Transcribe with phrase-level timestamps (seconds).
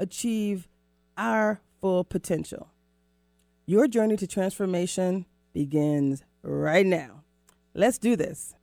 [0.00, 0.68] achieve
[1.16, 2.68] our full potential.
[3.66, 7.22] Your journey to transformation begins right now.
[7.74, 8.56] Let's do this.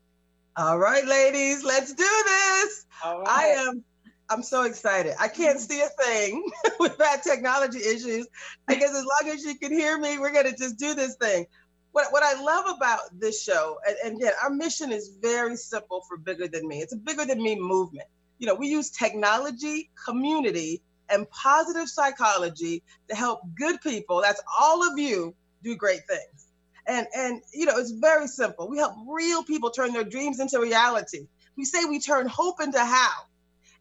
[0.58, 2.86] All right, ladies, let's do this.
[3.04, 3.84] I am
[4.30, 5.14] I'm so excited.
[5.20, 8.28] I can't see a thing with bad technology issues.
[8.68, 11.46] I guess as long as you can hear me, we're gonna just do this thing.
[11.94, 16.04] What, what I love about this show, and, and again, our mission is very simple
[16.08, 16.82] for Bigger Than Me.
[16.82, 18.08] It's a Bigger Than Me movement.
[18.38, 24.90] You know, we use technology, community, and positive psychology to help good people, that's all
[24.90, 26.48] of you, do great things.
[26.88, 28.70] And and you know, it's very simple.
[28.70, 31.28] We help real people turn their dreams into reality.
[31.58, 33.12] We say we turn hope into how.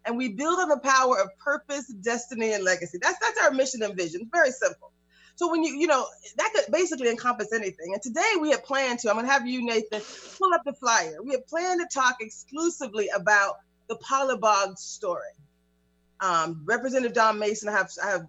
[0.04, 2.98] And we build on the power of purpose, destiny, and legacy.
[3.00, 4.28] That's that's our mission and vision.
[4.32, 4.92] Very simple.
[5.36, 6.06] So when you, you know,
[6.38, 7.92] that could basically encompass anything.
[7.92, 10.00] And today we had planned to, I'm gonna have you, Nathan,
[10.38, 11.22] pull up the flyer.
[11.22, 13.56] We had planned to talk exclusively about
[13.88, 15.28] the Paula Boggs story.
[16.20, 18.26] Um, Representative Dawn Mason, I have, I have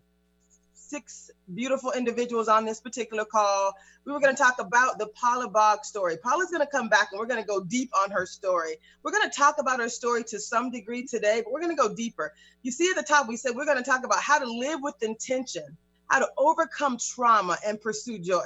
[0.73, 3.73] six beautiful individuals on this particular call.
[4.05, 6.17] We were going to talk about the Paula Boggs story.
[6.17, 8.75] Paula's going to come back and we're going to go deep on her story.
[9.03, 11.81] We're going to talk about her story to some degree today, but we're going to
[11.81, 12.33] go deeper.
[12.63, 14.80] You see at the top, we said we're going to talk about how to live
[14.81, 15.77] with intention,
[16.08, 18.45] how to overcome trauma and pursue joy.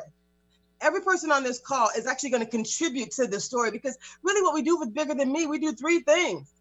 [0.82, 4.42] Every person on this call is actually going to contribute to the story because really
[4.42, 6.52] what we do with Bigger Than Me, we do three things.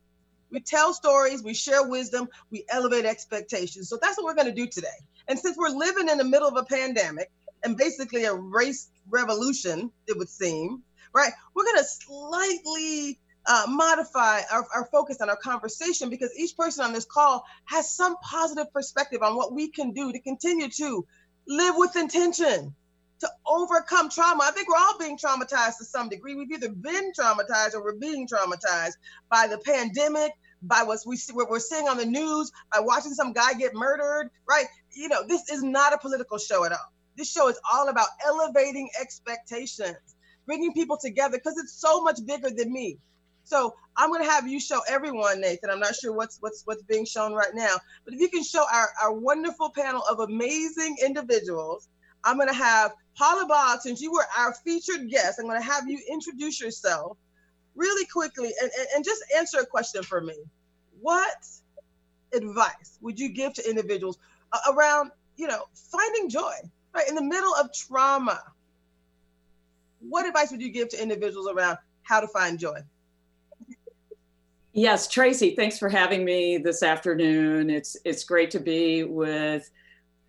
[0.51, 3.89] We tell stories, we share wisdom, we elevate expectations.
[3.89, 4.89] So that's what we're going to do today.
[5.29, 7.31] And since we're living in the middle of a pandemic
[7.63, 10.83] and basically a race revolution, it would seem,
[11.15, 11.33] right?
[11.55, 16.85] We're going to slightly uh, modify our, our focus on our conversation because each person
[16.85, 21.07] on this call has some positive perspective on what we can do to continue to
[21.47, 22.75] live with intention
[23.21, 24.45] to overcome trauma.
[24.45, 26.35] I think we're all being traumatized to some degree.
[26.35, 28.95] We've either been traumatized or we're being traumatized
[29.31, 30.33] by the pandemic,
[30.63, 33.75] by what we see, what we're seeing on the news, by watching some guy get
[33.75, 34.67] murdered, right?
[34.95, 36.93] You know, this is not a political show at all.
[37.17, 40.17] This show is all about elevating expectations,
[40.47, 42.99] bringing people together because it's so much bigger than me.
[43.45, 45.71] So I'm going to have you show everyone, Nathan.
[45.71, 48.65] I'm not sure what's what's what's being shown right now, but if you can show
[48.73, 51.89] our, our wonderful panel of amazing individuals,
[52.25, 55.67] I'm going to have Paula Boggs, since you were our featured guest, I'm going to
[55.67, 57.17] have you introduce yourself
[57.75, 60.37] really quickly and, and, and just answer a question for me.
[61.01, 61.45] What
[62.33, 64.19] advice would you give to individuals
[64.53, 66.55] uh, around, you know, finding joy,
[66.95, 67.09] right?
[67.09, 68.43] In the middle of trauma,
[70.01, 72.81] what advice would you give to individuals around how to find joy?
[74.73, 77.71] Yes, Tracy, thanks for having me this afternoon.
[77.71, 79.69] It's it's great to be with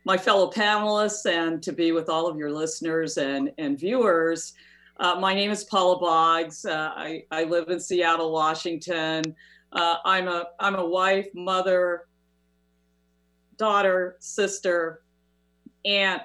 [0.03, 4.53] my fellow panelists and to be with all of your listeners and, and viewers.
[4.99, 6.65] Uh, my name is Paula Boggs.
[6.65, 9.35] Uh, I, I live in Seattle, Washington.
[9.71, 12.07] Uh, I'm, a, I'm a wife, mother,
[13.57, 15.03] daughter, sister,
[15.85, 16.23] aunt.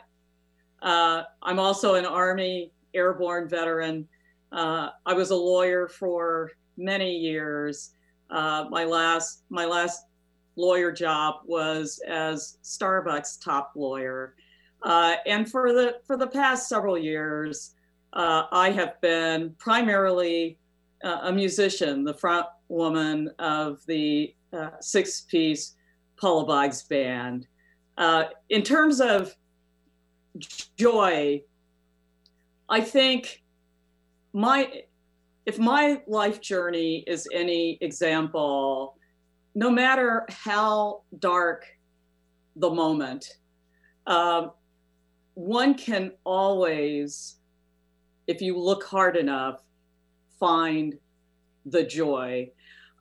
[0.83, 4.09] Uh, I'm also an Army airborne veteran.
[4.53, 7.91] Uh, I was a lawyer for many years.
[8.31, 10.06] Uh, my last my last
[10.57, 14.35] lawyer job was as Starbucks top lawyer.
[14.83, 17.75] Uh, and for the for the past several years,
[18.13, 20.59] uh, I have been primarily
[21.05, 25.75] uh, a musician, the front woman of the uh, six-piece
[26.17, 27.47] Paula Boggs band.
[27.99, 29.35] Uh, in terms of
[30.77, 31.43] joy,
[32.69, 33.43] I think
[34.33, 34.83] my
[35.47, 38.96] if my life journey is any example,
[39.57, 41.65] no matter how dark
[42.57, 43.39] the moment,
[44.07, 44.53] um,
[45.33, 47.37] one can always,
[48.27, 49.63] if you look hard enough,
[50.39, 50.99] find
[51.65, 52.51] the joy.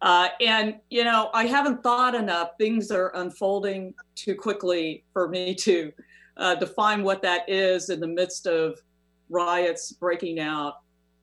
[0.02, 2.52] Uh, and, you know, I haven't thought enough.
[2.58, 5.92] Things are unfolding too quickly for me to
[6.38, 8.82] uh, define what that is in the midst of
[9.30, 10.76] riots breaking out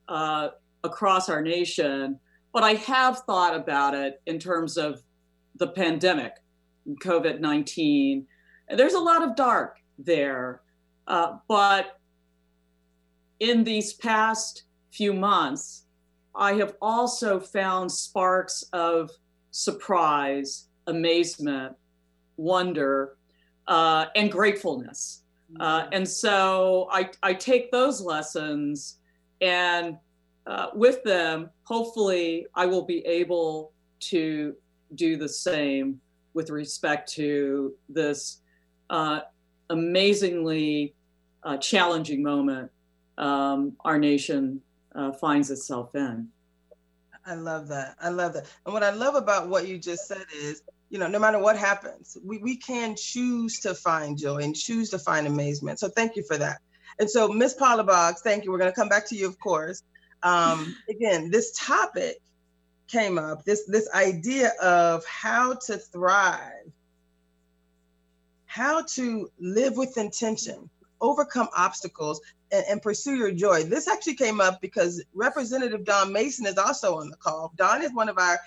[0.09, 0.49] uh,
[0.85, 2.21] across our nation.
[2.53, 5.03] But I have thought about it in terms of
[5.57, 6.37] the pandemic,
[6.89, 8.27] COVID 19.
[8.77, 10.63] There's a lot of dark there.
[11.07, 11.99] Uh, but
[13.41, 15.85] in these past few months,
[16.35, 19.11] I have also found sparks of
[19.51, 21.77] surprise, amazement,
[22.37, 23.17] wonder.
[23.69, 25.23] uh, and gratefulness.
[25.61, 28.99] Uh, and so I, I take those lessons
[29.41, 29.99] and
[30.47, 34.57] uh, with them, hopefully, I will be able to
[34.95, 36.01] do the same
[36.35, 38.39] with respect to this
[38.91, 39.21] uh,
[39.71, 40.95] amazingly
[41.43, 42.71] uh, challenging moment
[43.19, 44.61] um, our nation
[44.95, 46.29] uh, finds itself in.
[47.25, 47.97] I love that.
[48.01, 48.47] I love that.
[48.65, 51.57] And what I love about what you just said is, you know, no matter what
[51.57, 55.79] happens, we, we can choose to find joy and choose to find amazement.
[55.79, 56.59] So thank you for that.
[56.99, 58.51] And so, Miss Paula Boggs, thank you.
[58.51, 59.83] We're going to come back to you, of course.
[60.23, 62.21] Um, again, this topic
[62.89, 66.73] came up this this idea of how to thrive,
[68.47, 70.69] how to live with intention,
[71.01, 72.21] overcome obstacles,
[72.51, 73.65] and, and, pursue your joy.
[73.65, 77.53] This actually came up because Representative Dawn Mason is also on the call.
[77.57, 78.39] Dawn is one of our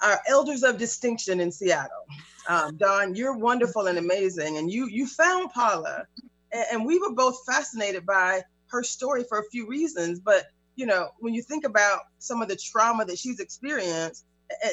[0.00, 2.06] our elders of distinction in Seattle.
[2.48, 6.06] Um, Dawn, you're wonderful and amazing, and you you found Paula,
[6.52, 10.46] and, and we were both fascinated by her story for a few reasons, but
[10.78, 14.24] you know, when you think about some of the trauma that she's experienced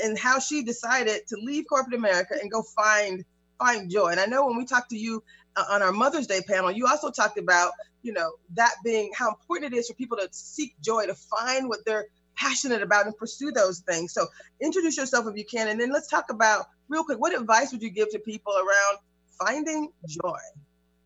[0.04, 3.26] and how she decided to leave corporate America and go find
[3.58, 4.10] find joy.
[4.10, 5.24] And I know when we talked to you
[5.56, 7.72] uh, on our Mother's Day panel, you also talked about,
[8.04, 11.68] you know, that being how important it is for people to seek joy, to find
[11.70, 12.06] what they're
[12.36, 14.14] passionate about and pursue those things.
[14.14, 14.28] So
[14.62, 17.18] introduce yourself if you can, and then let's talk about real quick.
[17.18, 19.00] What advice would you give to people around
[19.40, 20.38] finding joy,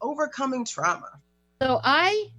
[0.01, 1.22] overcoming trauma?
[1.62, 2.31] So I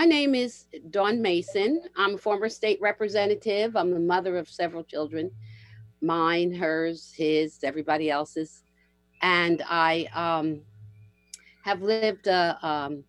[0.00, 1.82] my name is Dawn Mason.
[1.94, 3.76] I'm a former state representative.
[3.76, 5.30] I'm the mother of several children
[6.00, 8.62] mine, hers, his, everybody else's.
[9.20, 10.62] And I um,
[11.64, 13.04] have lived a um,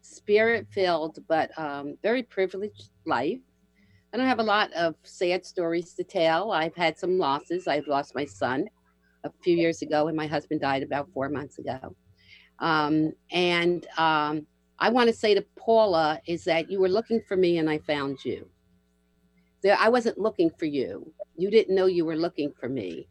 [0.00, 3.40] spirit filled but um, very privileged life.
[4.14, 6.50] I don't have a lot of sad stories to tell.
[6.50, 7.68] I've had some losses.
[7.68, 8.70] I've lost my son
[9.22, 11.94] a few years ago, and my husband died about four months ago.
[12.58, 14.46] Um, and um,
[14.80, 17.78] I want to say to Paula is that you were looking for me and I
[17.78, 18.48] found you.
[19.78, 21.12] I wasn't looking for you.
[21.36, 23.08] You didn't know you were looking for me.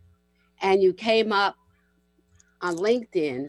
[0.61, 1.55] And you came up
[2.61, 3.47] on LinkedIn,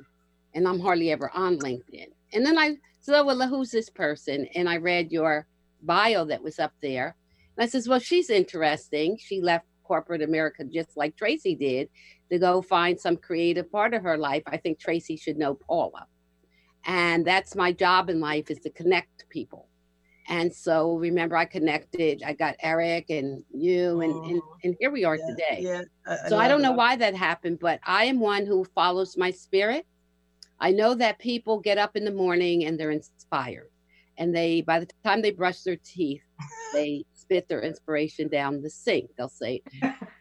[0.54, 2.08] and I'm hardly ever on LinkedIn.
[2.32, 4.46] And then I said, well, who's this person?
[4.54, 5.46] And I read your
[5.82, 7.14] bio that was up there.
[7.56, 9.16] And I says, well, she's interesting.
[9.16, 11.88] She left corporate America just like Tracy did
[12.30, 14.42] to go find some creative part of her life.
[14.46, 16.06] I think Tracy should know Paula
[16.84, 19.68] and that's my job in life is to connect people.
[20.28, 25.02] And so remember i connected i got eric and you and and, and here we
[25.04, 25.58] are yeah, today.
[25.60, 29.16] yeah, I, so i don't know why that happened but i am one who follows
[29.16, 29.86] my spirit.
[30.60, 33.70] I know that people get up in the morning and they're inspired.
[34.18, 36.22] And they by the time they brush their teeth
[36.72, 39.10] they spit their inspiration down the sink.
[39.16, 39.62] They'll say,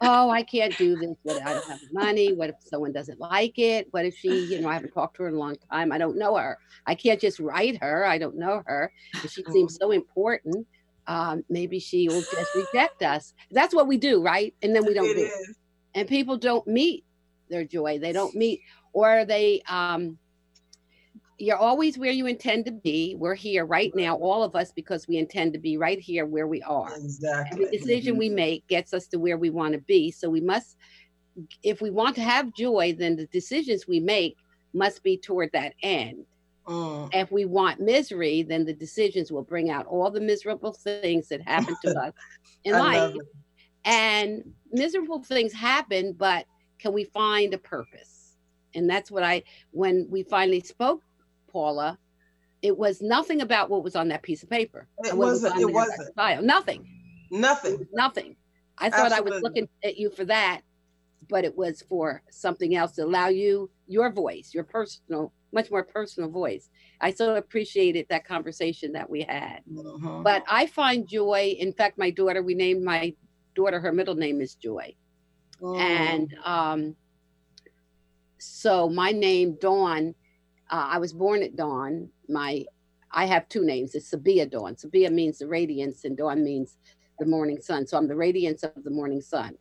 [0.01, 1.15] Oh, I can't do this.
[1.23, 2.33] What I don't have money.
[2.33, 3.87] What if someone doesn't like it?
[3.91, 5.91] What if she, you know, I haven't talked to her in a long time.
[5.91, 6.57] I don't know her.
[6.85, 8.05] I can't just write her.
[8.05, 8.91] I don't know her.
[9.23, 10.67] If she seems so important.
[11.07, 13.33] Um, maybe she will just reject us.
[13.51, 14.53] That's what we do, right?
[14.61, 15.55] And then we don't do it.
[15.95, 17.05] And people don't meet
[17.49, 17.97] their joy.
[17.97, 18.59] They don't meet,
[18.93, 20.17] or they um
[21.37, 23.15] you're always where you intend to be.
[23.17, 26.47] We're here right now, all of us, because we intend to be right here where
[26.47, 26.95] we are.
[26.95, 27.65] Exactly.
[27.65, 28.19] Every decision mm-hmm.
[28.19, 30.09] we make gets us to where we want to be.
[30.09, 30.77] So we must,
[31.61, 34.35] if we want to have joy, then the decisions we make
[34.73, 36.25] must be toward that end.
[36.67, 37.09] Mm.
[37.13, 41.41] If we want misery, then the decisions will bring out all the miserable things that
[41.41, 42.13] happen to us
[42.63, 43.15] in life.
[43.85, 46.45] And miserable things happen, but
[46.79, 48.35] can we find a purpose?
[48.73, 51.03] And that's what I, when we finally spoke
[51.57, 51.97] Paula,
[52.61, 54.87] it was nothing about what was on that piece of paper.
[54.99, 55.55] It wasn't.
[55.55, 56.45] Was it wasn't.
[56.45, 56.87] Nothing.
[57.31, 57.87] Nothing.
[57.91, 58.35] Nothing.
[58.77, 59.31] I thought Absolutely.
[59.31, 60.61] I was looking at you for that,
[61.29, 65.83] but it was for something else to allow you your voice, your personal, much more
[65.83, 66.69] personal voice.
[67.01, 69.61] I so appreciated that conversation that we had.
[69.71, 70.21] Mm-hmm.
[70.21, 71.55] But I find joy.
[71.57, 73.15] In fact, my daughter, we named my
[73.55, 74.93] daughter, her middle name is Joy.
[75.59, 75.79] Mm.
[75.79, 76.95] And um,
[78.37, 80.13] so my name, Dawn,
[80.69, 82.09] uh, I was born at dawn.
[82.29, 82.65] My
[83.11, 83.95] I have two names.
[83.95, 84.75] It's Sabia Dawn.
[84.75, 86.77] Sabia means the radiance, and dawn means
[87.19, 87.87] the morning sun.
[87.87, 89.57] So I'm the radiance of the morning sun.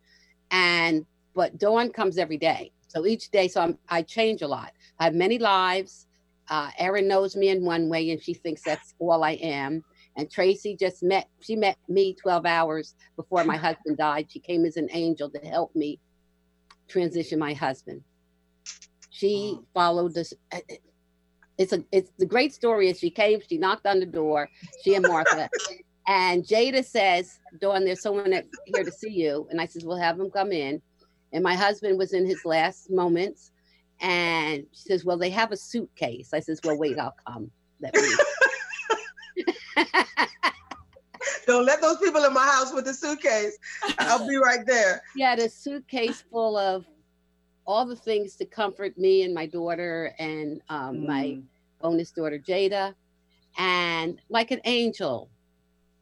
[0.51, 2.71] And but dawn comes every day.
[2.87, 4.71] So each day, so I'm, I change a lot.
[4.99, 6.07] I have many lives.
[6.49, 9.83] Uh, Erin knows me in one way, and she thinks that's all I am.
[10.15, 11.29] And Tracy just met.
[11.41, 14.27] She met me 12 hours before my husband died.
[14.31, 15.99] She came as an angel to help me
[16.87, 18.01] transition my husband.
[19.09, 20.33] She followed this
[21.57, 24.49] it's a it's the great story is she came, she knocked on the door,
[24.83, 25.49] she and Martha.
[26.07, 28.31] and Jada says, Dawn, there's someone
[28.65, 29.47] here to see you.
[29.49, 30.81] And I says, We'll have them come in.
[31.33, 33.51] And my husband was in his last moments.
[33.99, 36.33] And she says, Well, they have a suitcase.
[36.33, 37.51] I says, Well, wait, I'll come.
[37.81, 38.01] Let me.
[41.47, 43.57] Don't let those people in my house with the suitcase.
[43.99, 45.01] I'll be right there.
[45.15, 46.85] Yeah, the suitcase full of
[47.67, 51.05] all the things to comfort me and my daughter and um, mm.
[51.05, 51.37] my
[51.81, 52.95] bonus daughter Jada,
[53.57, 55.29] and like an angel.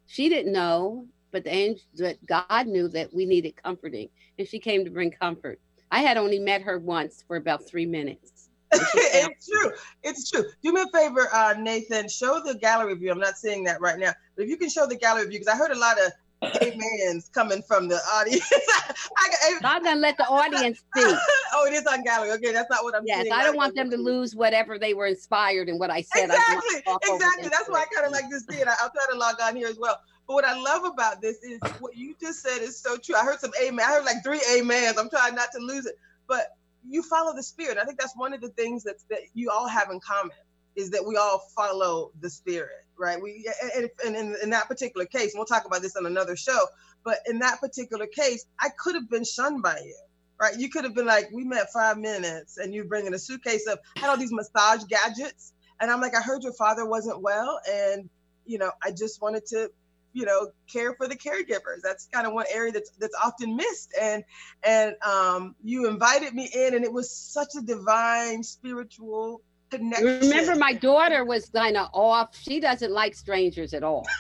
[0.07, 4.59] She didn't know, but the angel, that God knew that we needed comforting, and she
[4.59, 5.59] came to bring comfort.
[5.91, 8.49] I had only met her once for about three minutes.
[8.71, 9.71] it's true.
[10.03, 10.43] It's true.
[10.61, 12.09] Do me a favor, uh, Nathan.
[12.09, 13.11] Show the gallery view.
[13.11, 15.53] I'm not seeing that right now, but if you can show the gallery view, because
[15.53, 16.11] I heard a lot of
[16.43, 18.49] amens coming from the audience.
[19.17, 19.79] I, am eh.
[19.79, 21.15] gonna let the audience speak.
[21.53, 22.31] oh, it is on gallery.
[22.31, 23.03] Okay, that's not what I'm.
[23.05, 26.25] Yes, I don't want them to lose whatever they were inspired in what I said.
[26.25, 27.49] Exactly, I exactly.
[27.49, 28.67] That's why I kind of like to see it.
[28.67, 29.99] I'll try to log on here as well.
[30.27, 33.15] But what I love about this is what you just said is so true.
[33.15, 33.85] I heard some amen.
[33.85, 34.97] I heard like three amens.
[34.97, 35.95] I'm trying not to lose it,
[36.27, 37.77] but you follow the spirit.
[37.77, 40.31] I think that's one of the things that that you all have in common
[40.75, 43.21] is that we all follow the spirit, right?
[43.21, 46.59] We and, and in, in that particular case, we'll talk about this on another show.
[47.03, 49.97] But in that particular case, I could have been shunned by you,
[50.39, 50.57] right?
[50.57, 53.79] You could have been like, we met five minutes, and you bringing a suitcase of
[53.95, 58.09] had all these massage gadgets, and I'm like, I heard your father wasn't well, and
[58.45, 59.69] you know, I just wanted to
[60.15, 63.93] you know care for the caregivers that's kind of one area that's that's often missed
[64.01, 64.23] and
[64.63, 69.41] and um you invited me in and it was such a divine spiritual
[69.77, 70.19] connection.
[70.21, 72.37] Remember, my daughter was kind of off.
[72.39, 74.05] She doesn't like strangers at all.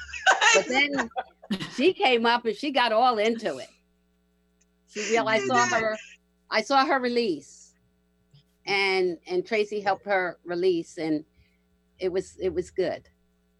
[0.55, 1.09] But then
[1.75, 3.67] she came up and she got all into it.
[4.87, 5.97] She realized I saw her.
[6.49, 7.73] I saw her release,
[8.65, 11.25] and and Tracy helped her release, and
[11.99, 13.09] it was it was good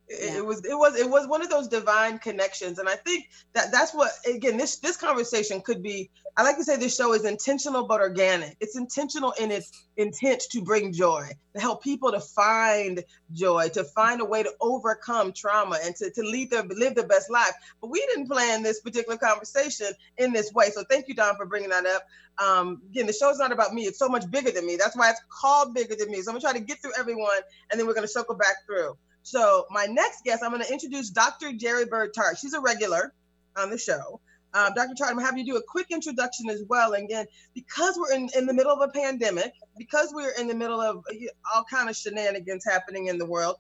[0.10, 0.38] yeah.
[0.38, 2.80] it was it was it was one of those divine connections.
[2.80, 6.64] And i think that that's what again this this conversation could be i like to
[6.64, 8.56] say this show is intentional but organic.
[8.60, 13.84] It's intentional in its intent to bring joy to help people to find joy to
[13.84, 17.54] find a way to overcome trauma and to, to lead their live their best life.
[17.82, 20.70] But we didn't plan this particular conversation in this way.
[20.70, 22.04] So thank you Dawn for bringing that up.
[22.38, 23.84] Um, again the show is not about me.
[23.84, 24.76] It's so much bigger than me.
[24.76, 26.22] That's why it's called bigger than me.
[26.22, 27.40] So i'm gonna try to get through everyone
[27.72, 31.10] and then we're gonna circle back through so my next guest, I'm going to introduce
[31.10, 31.52] Dr.
[31.52, 32.38] Jerry Bird Tart.
[32.38, 33.12] She's a regular
[33.58, 34.22] on the show.
[34.54, 34.94] Um, Dr.
[34.94, 36.94] Tart, I'm going to have you do a quick introduction as well.
[36.94, 40.54] And again, because we're in, in the middle of a pandemic, because we're in the
[40.54, 41.14] middle of uh,
[41.56, 43.56] all kind of shenanigans happening in the world,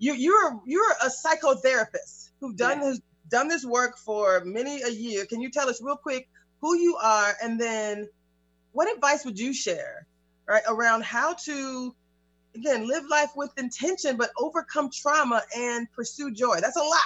[0.00, 2.88] you, you're you're a psychotherapist who've done yeah.
[2.88, 3.00] this
[3.30, 5.26] done this work for many a year.
[5.26, 6.28] Can you tell us real quick
[6.60, 8.08] who you are, and then
[8.72, 10.08] what advice would you share,
[10.48, 11.94] right, around how to
[12.54, 16.60] again, live life with intention, but overcome trauma and pursue joy.
[16.60, 16.98] That's a lot.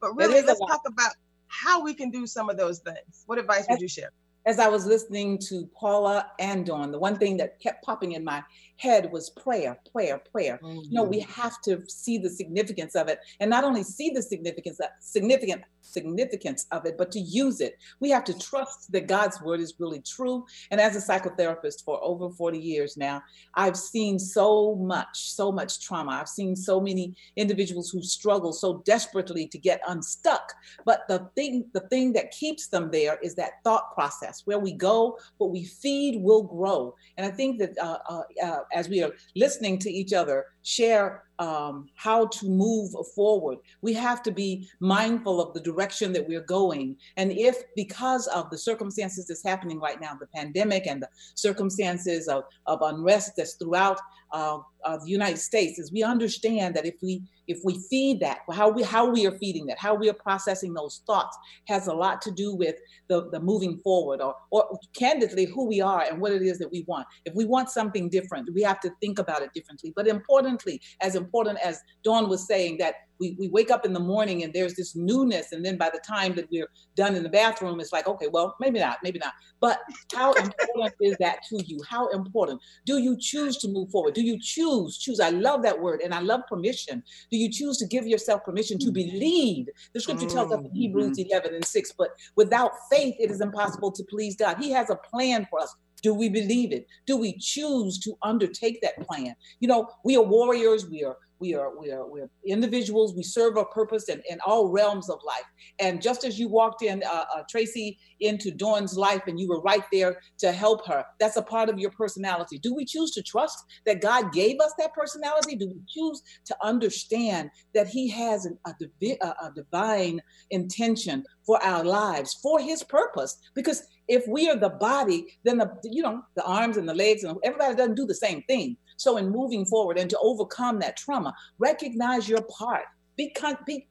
[0.00, 1.12] But really, let's talk about
[1.48, 3.24] how we can do some of those things.
[3.26, 4.10] What advice would you share?
[4.46, 8.24] As I was listening to Paula and Dawn, the one thing that kept popping in
[8.24, 8.42] my
[8.76, 10.58] head was prayer, prayer, prayer.
[10.62, 10.80] Mm-hmm.
[10.84, 11.40] You know, we mm-hmm.
[11.40, 16.66] have to see the significance of it, and not only see the significance, significant significance
[16.70, 17.78] of it, but to use it.
[18.00, 20.44] We have to trust that God's word is really true.
[20.70, 23.22] And as a psychotherapist for over 40 years now,
[23.54, 26.12] I've seen so much, so much trauma.
[26.12, 30.52] I've seen so many individuals who struggle so desperately to get unstuck.
[30.84, 34.29] But the thing, the thing that keeps them there is that thought process.
[34.44, 36.94] Where we go, what we feed will grow.
[37.16, 41.24] And I think that uh, uh, uh, as we are listening to each other share
[41.38, 43.58] um, how to move forward.
[43.80, 46.96] We have to be mindful of the direction that we're going.
[47.16, 52.28] And if, because of the circumstances that's happening right now, the pandemic and the circumstances
[52.28, 53.98] of, of unrest that's throughout
[54.32, 58.38] uh, uh, the United States, is we understand that if we if we feed that,
[58.52, 61.36] how we how we are feeding that, how we are processing those thoughts,
[61.66, 62.76] has a lot to do with
[63.08, 66.70] the, the moving forward, or or candidly who we are and what it is that
[66.70, 67.08] we want.
[67.24, 69.92] If we want something different, we have to think about it differently.
[69.96, 70.06] But
[70.50, 74.42] importantly, as important as Dawn was saying, that we, we wake up in the morning
[74.42, 77.78] and there's this newness and then by the time that we're done in the bathroom
[77.78, 79.34] it's like okay well maybe not maybe not.
[79.60, 79.78] But
[80.14, 81.78] how important is that to you?
[81.86, 82.62] How important?
[82.86, 84.14] Do you choose to move forward?
[84.14, 85.20] Do you choose choose?
[85.20, 87.02] I love that word and i love permission.
[87.30, 88.94] Do you choose to give yourself permission to mm.
[88.94, 89.66] believe?
[89.92, 91.30] The scripture tells us in hebrews mm-hmm.
[91.30, 94.56] 11 and 6 but without faith it is impossible to please god.
[94.58, 96.86] He has a plan for us do we believe it?
[97.06, 99.34] Do we choose to undertake that plan?
[99.60, 103.14] You know, we are warriors, we are we are we are we're individuals.
[103.16, 105.44] We serve a purpose in, in all realms of life.
[105.78, 109.62] And just as you walked in uh, uh, tracy into dawn's life and you were
[109.62, 112.58] right there to help her that's a part of your personality.
[112.58, 115.56] Do we choose to trust that god gave us that personality?
[115.56, 120.20] Do we choose to understand that he has an, a, divi- a, a divine
[120.50, 123.38] intention for our lives for his purpose?
[123.54, 127.22] Because if we are the body then the you know the arms and the legs
[127.22, 130.94] and everybody doesn't do the same thing so, in moving forward and to overcome that
[130.94, 132.84] trauma, recognize your part.
[133.16, 133.88] Be, con- be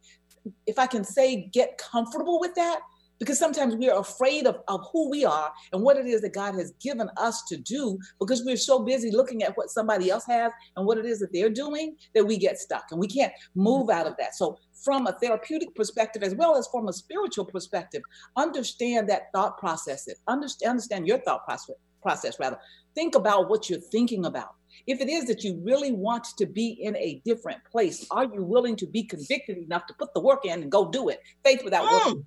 [0.67, 2.81] if I can say, get comfortable with that,
[3.17, 6.35] because sometimes we are afraid of, of who we are and what it is that
[6.35, 10.25] God has given us to do because we're so busy looking at what somebody else
[10.27, 13.33] has and what it is that they're doing that we get stuck and we can't
[13.55, 14.35] move out of that.
[14.35, 18.03] So, from a therapeutic perspective as well as from a spiritual perspective,
[18.37, 20.07] understand that thought process.
[20.27, 21.75] Understand, understand your thought process.
[22.03, 22.59] Process rather.
[22.93, 24.55] Think about what you're thinking about
[24.87, 28.43] if it is that you really want to be in a different place, are you
[28.43, 31.21] willing to be convicted enough to put the work in and go do it?
[31.43, 32.15] Faith without mm.
[32.15, 32.23] work.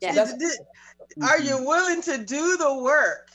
[0.00, 0.26] Yeah.
[1.22, 3.28] Are you willing to do the work?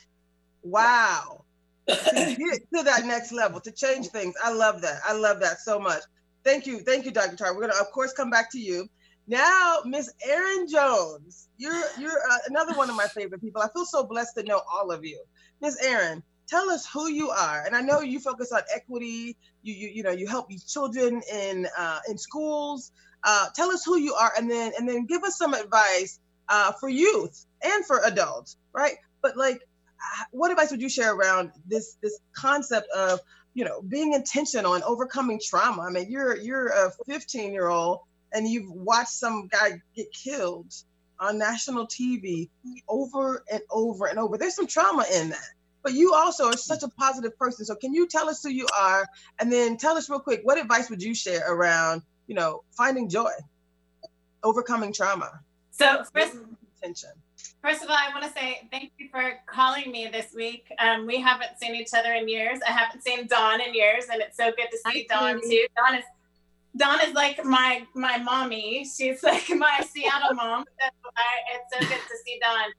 [0.64, 1.44] Wow.
[1.88, 4.34] to get to that next level, to change things.
[4.44, 5.00] I love that.
[5.06, 6.02] I love that so much.
[6.44, 6.80] Thank you.
[6.80, 7.36] Thank you, Dr.
[7.36, 7.56] Tart.
[7.56, 8.88] We're going to, of course, come back to you.
[9.28, 13.62] Now, Miss Erin Jones, you're you're uh, another one of my favorite people.
[13.62, 15.24] I feel so blessed to know all of you.
[15.62, 17.64] Miss Erin, tell us who you are.
[17.66, 19.38] And I know you focus on equity.
[19.64, 22.92] You you you know you help these children in uh, in schools.
[23.24, 26.72] Uh, tell us who you are, and then and then give us some advice uh,
[26.74, 28.96] for youth and for adults, right?
[29.22, 29.62] But like,
[30.32, 33.20] what advice would you share around this this concept of
[33.54, 35.82] you know being intentional and overcoming trauma?
[35.84, 38.00] I mean, you're you're a 15 year old
[38.34, 40.74] and you've watched some guy get killed
[41.20, 42.50] on national TV
[42.88, 44.38] over and over and over.
[44.38, 45.55] There's some trauma in that
[45.86, 47.64] but you also are such a positive person.
[47.64, 49.08] So can you tell us who you are,
[49.40, 53.08] and then tell us real quick what advice would you share around, you know, finding
[53.08, 53.32] joy,
[54.44, 55.40] overcoming trauma?
[55.70, 56.38] So first,
[56.82, 57.12] tension.
[57.64, 60.66] First of all, I want to say thank you for calling me this week.
[60.80, 62.60] Um, we haven't seen each other in years.
[62.68, 65.68] I haven't seen Dawn in years, and it's so good to see Hi, Dawn too.
[65.78, 66.06] Dawn is
[66.78, 68.86] Dawn is like my my mommy.
[68.86, 70.66] She's like my Seattle mom.
[70.80, 72.72] That's why it's so good to see Dawn.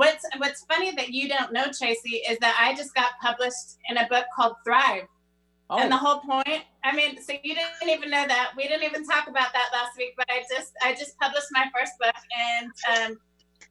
[0.00, 3.98] What's what's funny that you don't know, Tracy, is that I just got published in
[3.98, 5.04] a book called Thrive.
[5.68, 5.78] Oh.
[5.78, 8.52] And the whole point, I mean, so you didn't even know that.
[8.56, 11.66] We didn't even talk about that last week, but I just I just published my
[11.76, 13.18] first book and um,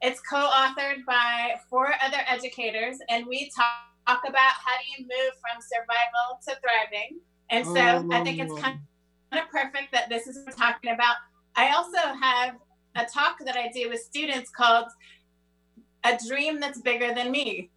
[0.04, 5.60] it's co-authored by four other educators and we talk about how do you move from
[5.60, 7.22] survival to thriving.
[7.50, 8.16] And so oh.
[8.16, 8.78] I think it's kind
[9.32, 11.16] of perfect that this is what we're talking about.
[11.56, 12.54] I also have
[12.96, 14.90] a talk that I do with students called
[16.04, 17.70] a dream that's bigger than me.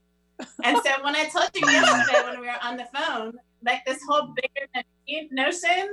[0.65, 4.01] And so when I told you yesterday when we were on the phone, like this
[4.09, 5.91] whole bigger than me notion,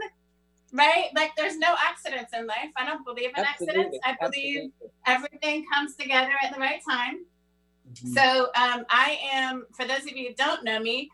[0.74, 1.10] right?
[1.16, 2.72] Like there's no accidents in life.
[2.76, 4.00] I don't believe in Absolutely.
[4.00, 4.00] accidents.
[4.04, 4.90] I believe Absolutely.
[5.06, 7.26] everything comes together at the right time.
[7.92, 8.14] Mm-hmm.
[8.14, 11.10] So um, I am, for those of you who don't know me,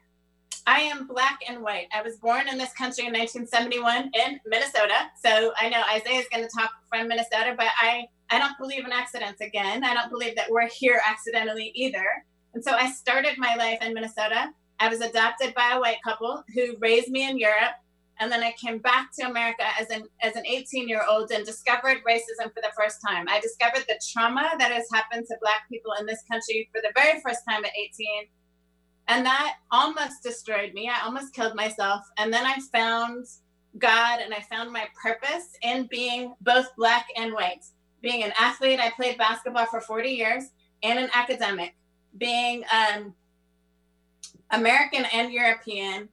[0.68, 1.88] I am black and white.
[1.94, 5.12] I was born in this country in 1971 in Minnesota.
[5.24, 8.84] So I know Isaiah is going to talk from Minnesota, but I I don't believe
[8.84, 9.84] in accidents again.
[9.84, 12.06] I don't believe that we're here accidentally either.
[12.56, 14.50] And so I started my life in Minnesota.
[14.80, 17.76] I was adopted by a white couple who raised me in Europe.
[18.20, 21.46] And then I came back to America as an as an 18 year old and
[21.46, 23.28] discovered racism for the first time.
[23.30, 26.92] I discovered the trauma that has happened to Black people in this country for the
[26.96, 28.28] very first time at 18.
[29.08, 30.90] And that almost destroyed me.
[30.90, 32.02] I almost killed myself.
[32.18, 33.26] And then I found
[33.78, 37.66] God and I found my purpose in being both Black and white
[38.06, 40.44] being an athlete, I played basketball for 40 years,
[40.84, 41.76] and an academic,
[42.18, 43.16] being um,
[44.52, 46.08] American and European,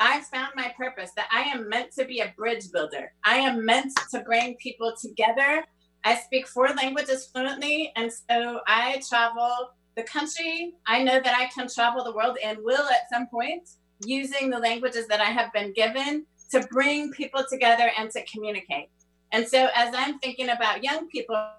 [0.00, 3.12] I found my purpose that I am meant to be a bridge builder.
[3.24, 5.64] I am meant to bring people together.
[6.02, 10.74] I speak four languages fluently, and so I travel the country.
[10.86, 13.68] I know that I can travel the world and will at some point
[14.04, 18.88] using the languages that I have been given to bring people together and to communicate.
[19.32, 21.50] And so, as I'm thinking about young people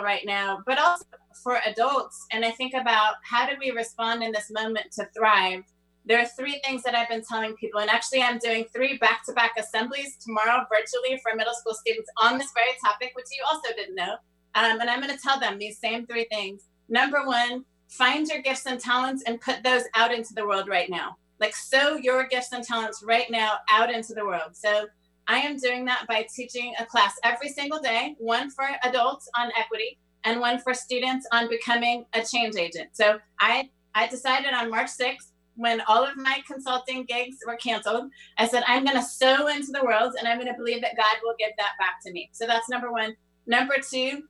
[0.00, 1.04] right now, but also
[1.42, 5.64] for adults, and I think about how do we respond in this moment to thrive,
[6.04, 7.80] there are three things that I've been telling people.
[7.80, 12.08] And actually, I'm doing three back to back assemblies tomorrow virtually for middle school students
[12.22, 14.14] on this very topic, which you also didn't know.
[14.54, 16.62] Um, and I'm going to tell them these same three things.
[16.88, 20.90] Number one, find your gifts and talents and put those out into the world right
[20.90, 21.16] now.
[21.38, 24.54] Like, sow your gifts and talents right now out into the world.
[24.54, 24.86] So,
[25.28, 29.50] I am doing that by teaching a class every single day, one for adults on
[29.58, 32.90] equity and one for students on becoming a change agent.
[32.92, 38.10] So I, I decided on March 6th when all of my consulting gigs were canceled,
[38.36, 40.96] I said, I'm going to sow into the world and I'm going to believe that
[40.96, 42.28] God will give that back to me.
[42.32, 43.16] So that's number one.
[43.46, 44.24] Number two,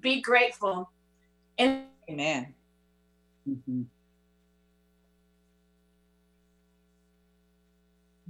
[0.00, 0.90] be grateful.
[1.58, 2.54] And Amen.
[3.48, 3.82] Mm-hmm.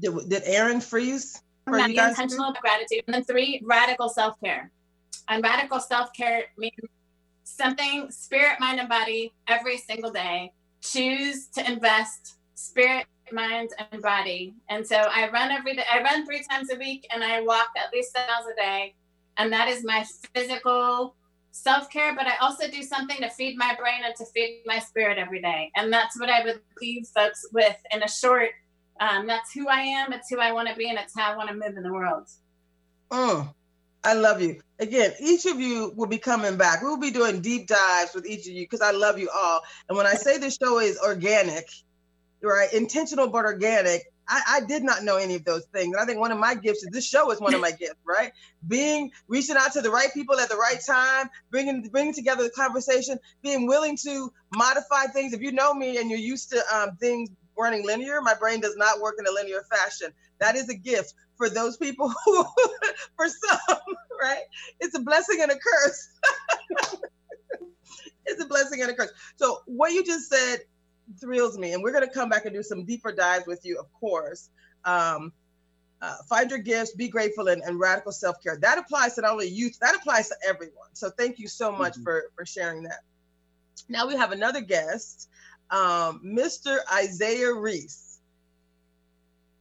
[0.01, 1.43] Did, did Erin freeze?
[1.67, 3.05] For you guys intentional gratitude.
[3.07, 4.71] And then three, radical self care.
[5.29, 6.75] And radical self care means
[7.45, 10.53] something spirit, mind, and body every single day.
[10.81, 14.55] Choose to invest spirit, mind, and body.
[14.69, 15.85] And so I run every day.
[15.91, 18.95] I run three times a week, and I walk at least seven miles a day.
[19.37, 20.05] And that is my
[20.35, 21.15] physical
[21.53, 22.15] self care.
[22.15, 25.41] But I also do something to feed my brain and to feed my spirit every
[25.41, 25.71] day.
[25.77, 28.51] And that's what I would leave folks with in a short
[29.03, 30.13] um, that's who I am.
[30.13, 31.93] It's who I want to be, and it's how I want to move in the
[31.93, 32.29] world.
[33.11, 33.53] Oh,
[34.05, 34.61] I love you.
[34.79, 36.83] Again, each of you will be coming back.
[36.83, 39.63] We will be doing deep dives with each of you because I love you all.
[39.89, 41.69] And when I say the show is organic,
[42.43, 45.95] right, intentional but organic, I, I, did not know any of those things.
[45.95, 48.01] And I think one of my gifts is this show is one of my gifts,
[48.07, 48.33] right?
[48.67, 52.51] Being reaching out to the right people at the right time, bringing bringing together the
[52.51, 55.33] conversation, being willing to modify things.
[55.33, 58.21] If you know me and you're used to um, things running linear.
[58.21, 60.13] My brain does not work in a linear fashion.
[60.39, 62.45] That is a gift for those people who,
[63.17, 63.79] for some,
[64.21, 64.43] right?
[64.81, 66.09] It's a blessing and a curse.
[68.27, 69.11] it's a blessing and a curse.
[69.37, 70.61] So, what you just said
[71.21, 71.73] thrills me.
[71.73, 74.51] And we're going to come back and do some deeper dives with you, of course.
[74.85, 75.33] Um,
[76.01, 78.57] uh, find your gifts, be grateful, and, and radical self care.
[78.57, 80.89] That applies to not only youth, that applies to everyone.
[80.95, 82.03] So, thank you so much mm-hmm.
[82.03, 83.01] for, for sharing that.
[83.89, 85.29] Now, we have another guest
[85.73, 86.79] um, Mr.
[86.93, 88.19] Isaiah Reese.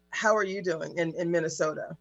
[0.09, 1.95] How are you doing in, in Minnesota?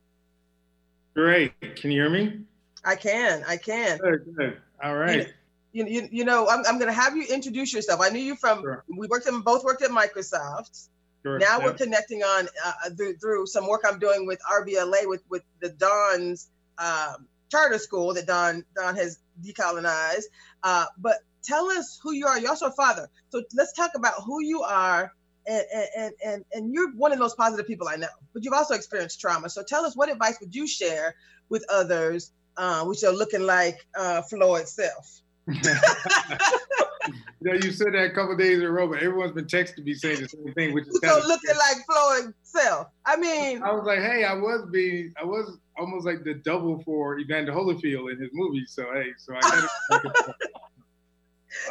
[1.15, 1.53] Great.
[1.77, 2.41] Can you hear me?
[2.85, 3.45] I can.
[3.47, 3.99] I can.
[3.99, 4.35] Good.
[4.37, 4.57] Good.
[4.83, 5.33] All right.
[5.73, 8.01] You, you, you know, I'm, I'm going to have you introduce yourself.
[8.01, 8.85] I knew you from, sure.
[8.89, 10.89] we worked in, both worked at Microsoft.
[11.23, 11.39] Sure.
[11.39, 11.65] Now yeah.
[11.65, 15.69] we're connecting on uh, through, through, some work I'm doing with RBLA with, with the
[15.69, 20.25] Dawn's um, charter school that Dawn, Dawn has decolonized.
[20.63, 22.39] Uh, but tell us who you are.
[22.39, 23.09] You're also a father.
[23.31, 25.13] So let's talk about who you are.
[25.47, 25.65] And,
[25.97, 28.75] and, and, and you're one of the most positive people I know, but you've also
[28.75, 29.49] experienced trauma.
[29.49, 31.15] So tell us what advice would you share
[31.49, 35.23] with others, uh, which are looking like uh, Flo itself?
[37.41, 39.85] you know, you said that a couple days in a row, but everyone's been texting
[39.85, 42.89] me saying the same thing, which is so looking like Flo itself.
[43.07, 46.83] I mean, I was like, hey, I was being, I was almost like the double
[46.85, 48.65] for Evander Holyfield in his movie.
[48.67, 50.15] So hey, so I got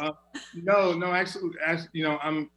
[0.00, 0.12] uh,
[0.54, 2.50] no, no, actually, actually, you know, I'm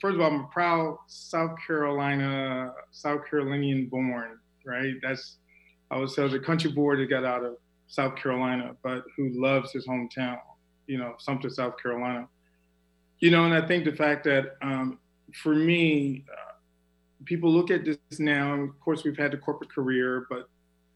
[0.00, 4.94] first of all, I'm a proud South Carolina, South Carolinian born, right?
[5.02, 5.36] That's
[5.90, 7.56] I was, I was a country boy that got out of
[7.88, 10.38] South Carolina, but who loves his hometown,
[10.90, 12.26] you know, Sumter, South Carolina.
[13.20, 14.98] You know, and I think the fact that um,
[15.32, 16.52] for me, uh,
[17.24, 20.48] people look at this now, and of course, we've had the corporate career, but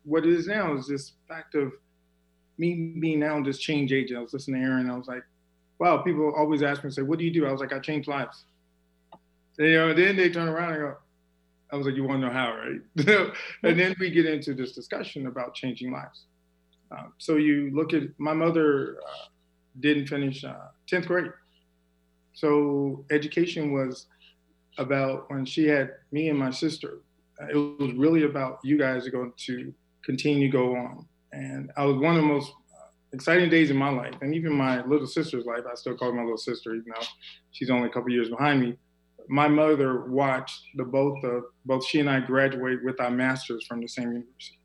[0.05, 1.73] what it is now is this fact of
[2.59, 4.19] me being now this change agent.
[4.19, 5.23] I was listening to Erin, I was like,
[5.79, 7.47] wow, people always ask me, say, what do you do?
[7.47, 8.45] I was like, I change lives.
[9.59, 10.97] And, you know, then they turn around and go,
[11.71, 13.33] I was like, you want to know how, right?
[13.63, 16.25] and then we get into this discussion about changing lives.
[16.91, 19.29] Um, so you look at my mother uh,
[19.81, 21.33] didn't finish uh, 10th grade.
[22.33, 24.07] So education was
[24.79, 26.99] about when she had me and my sister,
[27.41, 29.73] uh, it was really about you guys are going to
[30.05, 31.07] continue to go on.
[31.33, 32.53] And I was one of the most
[33.13, 35.63] exciting days in my life, and even my little sister's life.
[35.71, 37.07] I still call her my little sister, even though
[37.53, 38.77] she's only a couple years behind me.
[39.29, 43.81] My mother watched the both of both she and I graduate with our masters from
[43.81, 44.59] the same university.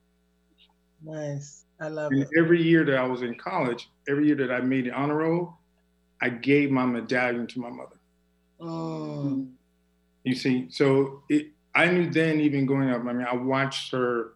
[1.02, 2.30] Nice, I love and it.
[2.38, 5.58] Every year that I was in college, every year that I made the honor roll,
[6.22, 7.96] I gave my medallion to my mother.
[8.60, 9.46] Oh.
[10.24, 13.02] You see, so it, I knew then, even growing up.
[13.06, 14.34] I mean, I watched her,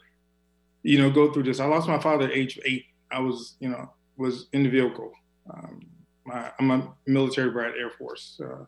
[0.84, 1.60] you know, go through this.
[1.60, 2.86] I lost my father at age eight.
[3.12, 5.12] I was, you know, was in the vehicle.
[5.53, 5.86] Um,
[6.25, 8.65] my, I'm a military brat, Air Force, uh,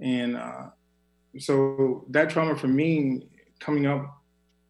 [0.00, 0.66] and uh,
[1.38, 3.28] so that trauma for me
[3.60, 4.22] coming up,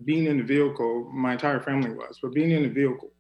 [0.05, 3.11] being in the vehicle, my entire family was, but being in the vehicle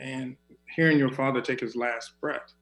[0.00, 0.36] and
[0.74, 2.52] hearing your father take his last breath,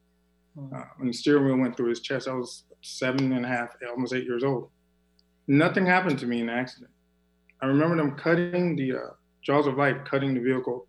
[0.55, 0.75] hmm.
[0.75, 3.71] uh, when the steering wheel went through his chest, I was seven and a half,
[3.89, 4.71] almost eight years old.
[5.49, 6.91] Nothing happened to me in the accident.
[7.63, 9.11] I remember them cutting the uh,
[9.43, 10.87] jaws of life, cutting the vehicle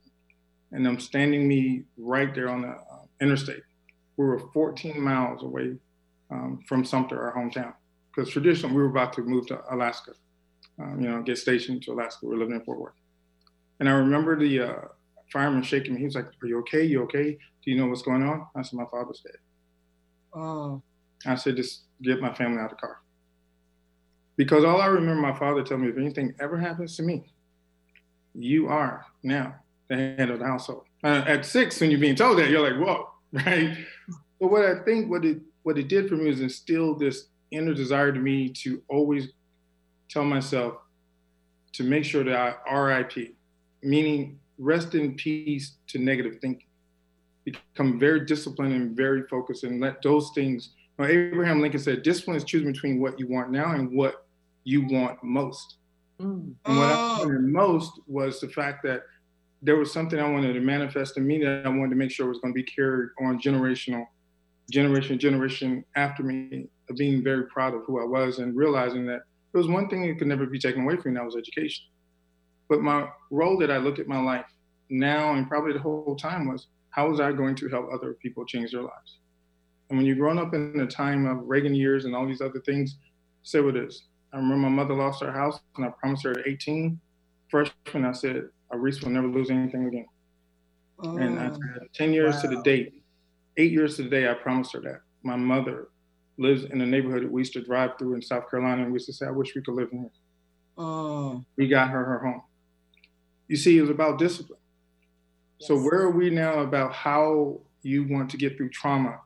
[0.72, 3.64] and them standing me right there on the uh, interstate.
[4.18, 5.76] We were 14 miles away
[6.32, 7.74] um, from Sumter, our hometown,
[8.14, 10.12] because traditionally we were about to move to Alaska,
[10.80, 12.26] um, you know, get stationed to Alaska.
[12.26, 12.94] We were living in Fort Worth.
[13.80, 14.82] And I remember the uh,
[15.32, 16.00] fireman shaking me.
[16.00, 16.84] He was like, Are you okay?
[16.84, 17.38] You okay?
[17.63, 18.48] Do you know what's going on?
[18.56, 19.38] I said, My father's dead.
[20.34, 20.82] Oh.
[21.26, 23.02] I said, Just get my family out of the car.
[24.36, 27.34] Because all I remember my father telling me, if anything ever happens to me,
[28.36, 29.56] you are now
[29.90, 30.84] the head of the household.
[31.04, 33.78] Uh, at six, when you're being told that, you're like, whoa, right?
[34.40, 37.74] But what I think what it what it did for me is instill this inner
[37.74, 39.30] desire to me to always
[40.10, 40.76] tell myself
[41.74, 43.36] to make sure that I RIP,
[43.82, 46.67] meaning rest in peace to negative thinking.
[47.46, 50.72] Become very disciplined and very focused and let those things.
[50.98, 54.26] Well, Abraham Lincoln said, discipline is choosing between what you want now and what
[54.63, 55.78] you want most.
[56.20, 56.54] Mm.
[56.65, 59.04] And what I wanted most was the fact that
[59.62, 62.28] there was something I wanted to manifest in me that I wanted to make sure
[62.28, 64.06] was going to be carried on generational,
[64.70, 69.22] generation, generation after me, of being very proud of who I was and realizing that
[69.52, 71.86] there was one thing that could never be taken away from me, that was education.
[72.70, 74.46] But my role that I look at my life
[74.90, 78.46] now and probably the whole time was how was I going to help other people
[78.46, 79.20] change their lives?
[79.90, 82.60] And when you're growing up in the time of Reagan years and all these other
[82.60, 82.98] things,
[83.44, 84.04] say what it is.
[84.34, 87.00] I remember my mother lost her house and I promised her at 18,
[87.50, 90.08] freshman, I said, Reese will never lose anything again.
[91.00, 92.42] Oh, and I oh, said, 10 years wow.
[92.42, 93.04] to the date,
[93.56, 95.02] eight years to the day, I promised her that.
[95.24, 95.88] My mother
[96.38, 98.96] lives in a neighborhood that we used to drive through in South Carolina, and we
[98.96, 100.12] used to say, I wish we could live in here.
[100.78, 101.44] Oh.
[101.56, 102.42] We got her her home.
[103.48, 104.60] You see, it was about discipline.
[105.60, 105.68] Yes.
[105.68, 109.20] So where are we now about how you want to get through trauma?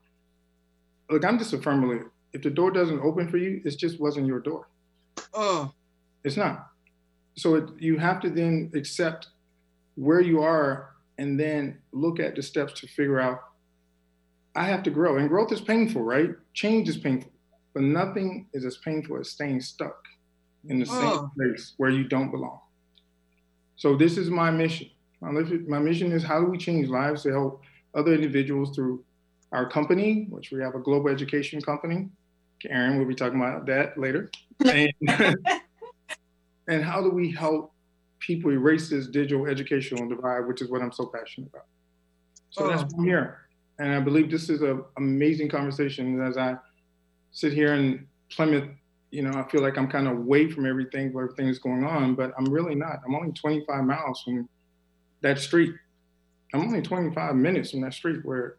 [1.10, 2.12] Look, I'm just a firm believer.
[2.34, 4.68] If the door doesn't open for you, it just wasn't your door.
[5.34, 5.74] Oh.
[6.24, 6.68] It's not.
[7.36, 9.28] So it, you have to then accept
[9.96, 13.42] where you are and then look at the steps to figure out
[14.56, 15.18] I have to grow.
[15.18, 16.32] And growth is painful, right?
[16.54, 17.32] Change is painful.
[17.74, 20.06] But nothing is as painful as staying stuck
[20.68, 21.00] in the oh.
[21.00, 22.60] same place where you don't belong.
[23.82, 24.91] So this is my mission.
[25.22, 27.63] My mission is how do we change lives to help
[27.96, 29.04] other individuals through
[29.52, 32.08] our company, which we have a global education company.
[32.70, 34.30] Erin will be talking about that later.
[34.63, 34.94] And,
[36.67, 37.74] and how do we help
[38.20, 41.65] people erase this digital educational divide, which is what I'm so passionate about.
[42.52, 42.70] So oh.
[42.70, 43.48] that's I'm here.
[43.80, 46.56] And I believe this is an amazing conversation as I
[47.32, 48.70] sit here in Plymouth.
[49.12, 51.84] You know, I feel like I'm kind of away from everything where everything is going
[51.84, 53.02] on, but I'm really not.
[53.06, 54.47] I'm only 25 miles from
[55.21, 55.76] that street.
[56.54, 58.58] I'm only 25 minutes from that street where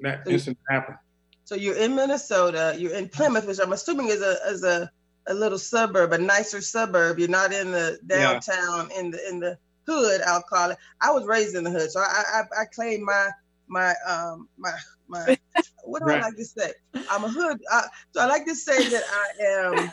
[0.00, 0.98] that so incident happened.
[1.44, 2.76] So you're in Minnesota.
[2.78, 4.90] You're in Plymouth, which I'm assuming is a is a,
[5.26, 7.18] a little suburb, a nicer suburb.
[7.18, 9.00] You're not in the downtown yeah.
[9.00, 10.20] in the in the hood.
[10.26, 10.78] I'll call it.
[11.00, 13.30] I was raised in the hood, so I I, I claim my
[13.68, 14.72] my um my
[15.08, 15.36] my
[15.84, 16.22] what do right.
[16.22, 16.72] I like to say?
[17.10, 17.58] I'm a hood.
[17.70, 19.92] Uh, so I like to say that I am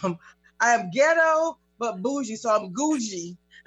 [0.04, 0.18] um
[0.60, 3.36] I am ghetto but bougie, so I'm gougie.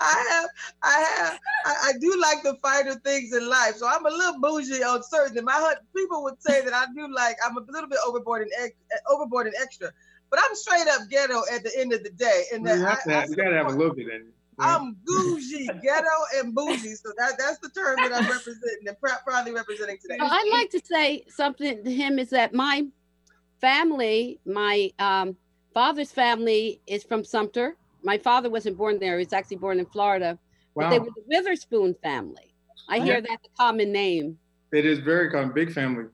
[0.00, 0.48] I have,
[0.82, 3.76] I have, I, I, do like the finer things in life.
[3.76, 5.44] So I'm a little bougie on certain.
[5.44, 8.74] My people would say that I do like I'm a little bit overboard and ex,
[9.10, 9.90] overboard and extra,
[10.30, 12.44] but I'm straight up ghetto at the end of the day.
[12.52, 14.32] And you, have I, to you gotta have a little bit in you.
[14.60, 16.94] I'm bougie, ghetto, and bougie.
[16.94, 20.16] So that, that's the term that I'm representing and proudly representing today.
[20.18, 22.84] Well, I'd like to say something to him is that my
[23.60, 25.36] family, my um,
[25.74, 27.76] father's family is from Sumter.
[28.02, 29.18] My father wasn't born there.
[29.18, 30.38] He was actually born in Florida.
[30.74, 30.84] Wow.
[30.84, 32.54] But they were the Witherspoon family.
[32.88, 33.20] I hear yeah.
[33.28, 34.38] that's a common name.
[34.72, 36.04] It is very common, big family.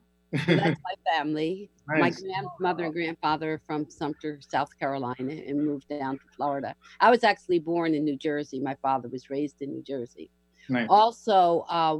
[0.45, 1.69] So that's my family.
[1.87, 1.99] Nice.
[1.99, 6.75] My grandmother and grandfather are from Sumter, South Carolina, and moved down to Florida.
[6.99, 8.59] I was actually born in New Jersey.
[8.59, 10.31] My father was raised in New Jersey.
[10.69, 10.87] Nice.
[10.89, 11.99] Also, uh,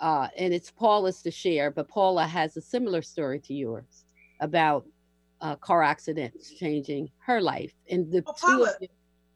[0.00, 4.04] uh, and it's Paula's to share, but Paula has a similar story to yours
[4.40, 4.84] about
[5.40, 7.72] uh, car accidents changing her life.
[7.90, 8.88] And the oh, two of you,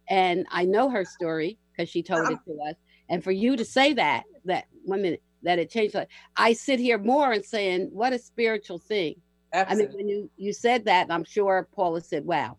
[0.08, 2.74] and I know her story because she told it to us.
[3.08, 5.96] And for you to say that, that one minute, that it changed,
[6.36, 9.16] I sit here more and saying, what a spiritual thing
[9.52, 9.84] Absolutely.
[9.84, 12.56] I mean, when you, you said that, I'm sure Paula said, wow.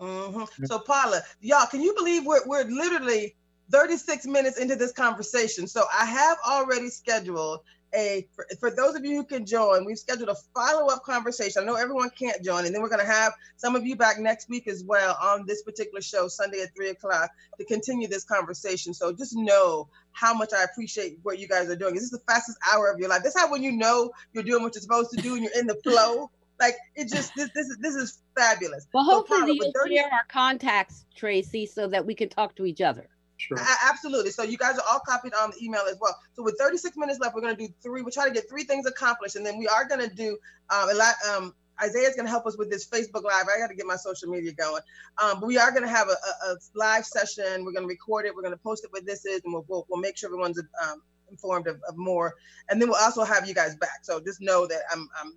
[0.00, 0.64] Mm-hmm.
[0.64, 3.36] So, Paula, y'all, can you believe we're, we're literally
[3.70, 5.66] 36 minutes into this conversation?
[5.66, 7.60] So, I have already scheduled
[7.94, 11.62] a for, for, those of you who can join we've scheduled a follow-up conversation.
[11.62, 14.18] I know everyone can't join and then we're going to have some of you back
[14.18, 18.24] next week as well on this particular show sunday at three o'clock to continue this
[18.24, 18.94] conversation.
[18.94, 21.94] So just know how much i appreciate what you guys are doing.
[21.94, 23.22] This is the fastest hour of your life.
[23.22, 25.58] This is how when you know you're doing what you're supposed to do and you're
[25.58, 26.30] in the flow.
[26.58, 28.86] Like it just this this is this is fabulous.
[28.92, 32.66] Well hopefully so, you'll 30- share our contacts tracy so that we can talk to
[32.66, 33.08] each other
[33.40, 33.56] Sure.
[33.88, 34.32] absolutely.
[34.32, 36.14] So you guys are all copied on the email as well.
[36.34, 38.02] So with 36 minutes left, we're going to do three.
[38.02, 40.36] We're trying to get three things accomplished, and then we are going to do
[40.68, 41.14] um, a lot.
[41.26, 43.46] Um, Isaiah's going to help us with this Facebook Live.
[43.48, 44.82] I got to get my social media going.
[45.16, 47.64] Um, but we are going to have a, a, a, live session.
[47.64, 48.34] We're going to record it.
[48.34, 50.60] We're going to post it what this is, and we'll, we'll, we'll make sure everyone's
[50.84, 51.00] um,
[51.30, 52.34] informed of, of, more.
[52.68, 54.00] And then we'll also have you guys back.
[54.02, 55.32] So just know that I'm, I'm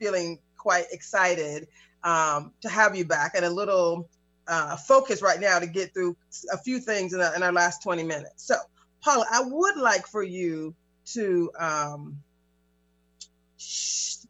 [0.00, 1.68] feeling quite excited
[2.02, 4.08] um, to have you back and a little
[4.52, 6.14] uh, focus right now to get through
[6.52, 8.44] a few things in, a, in our last 20 minutes.
[8.44, 8.56] So,
[9.00, 10.74] Paula, I would like for you
[11.14, 12.18] to, um,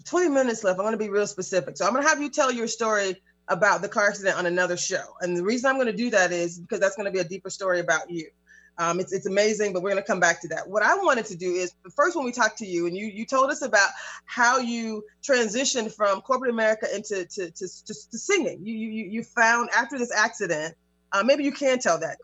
[0.05, 0.79] 20 minutes left.
[0.79, 1.77] I'm going to be real specific.
[1.77, 4.77] So, I'm going to have you tell your story about the car accident on another
[4.77, 5.03] show.
[5.21, 7.25] And the reason I'm going to do that is because that's going to be a
[7.25, 8.31] deeper story about you.
[8.79, 10.69] Um, it's, it's amazing, but we're going to come back to that.
[10.69, 13.27] What I wanted to do is first when we talked to you and you you
[13.27, 13.91] told us about
[14.25, 18.65] how you transitioned from corporate America into to, to, to, to singing.
[18.65, 20.75] You, you you found after this accident,
[21.13, 22.17] uh, maybe you can tell that,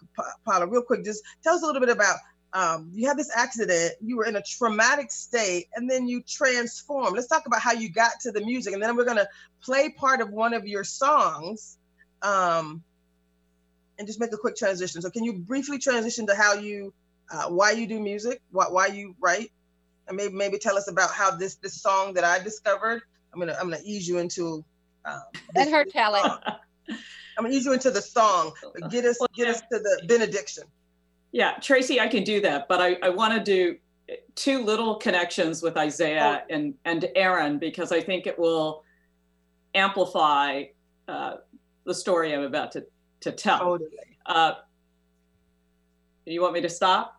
[0.44, 1.04] Paula, real quick.
[1.04, 2.16] Just tell us a little bit about
[2.52, 7.14] um, you had this accident, you were in a traumatic state, and then you transformed.
[7.14, 9.28] Let's talk about how you got to the music, and then we're going to
[9.62, 11.76] play part of one of your songs.
[12.22, 12.82] Um,
[13.98, 15.02] and just make a quick transition.
[15.02, 16.92] So can you briefly transition to how you,
[17.30, 19.50] uh, why you do music, why, why you write,
[20.08, 23.02] and maybe maybe tell us about how this this song that I discovered.
[23.32, 24.64] I'm gonna I'm gonna ease you into.
[25.04, 25.22] Um,
[25.54, 26.22] Let her tell it.
[27.36, 30.64] I'm gonna ease you into the song, but get us get us to the benediction.
[31.30, 33.76] Yeah, Tracy, I can do that, but I, I want to do
[34.34, 36.54] two little connections with Isaiah oh.
[36.54, 38.82] and and Erin because I think it will
[39.74, 40.64] amplify
[41.06, 41.34] uh,
[41.84, 42.86] the story I'm about to
[43.20, 43.58] to tell.
[43.58, 43.90] Totally.
[44.26, 44.54] Uh,
[46.26, 47.14] you want me to stop?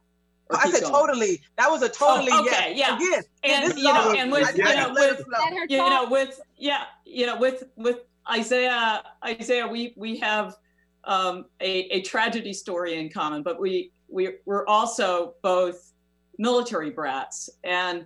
[0.51, 0.93] I said going?
[0.93, 1.41] totally.
[1.57, 2.99] That was a totally oh, okay, yes.
[3.01, 3.17] yeah.
[3.17, 5.23] Again, and you know, and with you know, with
[5.69, 10.55] you know, with yeah, you know, with with Isaiah, Isaiah, we we have
[11.03, 15.91] um, a a tragedy story in common, but we we we're also both
[16.39, 18.05] military brats, and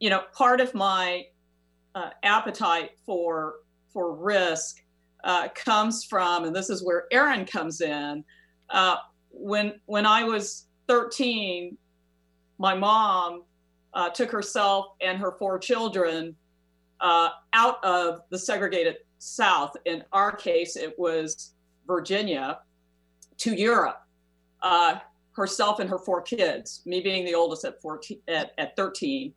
[0.00, 1.26] you know, part of my
[1.94, 3.56] uh, appetite for
[3.92, 4.83] for risk
[5.24, 8.24] uh, comes from, and this is where Erin comes in.
[8.70, 8.96] Uh,
[9.30, 11.76] when when I was 13,
[12.58, 13.42] my mom
[13.94, 16.36] uh, took herself and her four children
[17.00, 19.76] uh, out of the segregated South.
[19.86, 21.54] In our case, it was
[21.86, 22.60] Virginia
[23.38, 24.00] to Europe.
[24.62, 24.98] Uh,
[25.32, 29.34] herself and her four kids, me being the oldest at 14, at, at 13.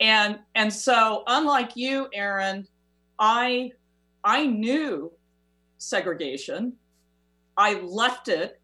[0.00, 2.66] And and so unlike you, Erin,
[3.18, 3.72] I
[4.24, 5.12] I knew
[5.78, 6.72] segregation.
[7.56, 8.60] I left it,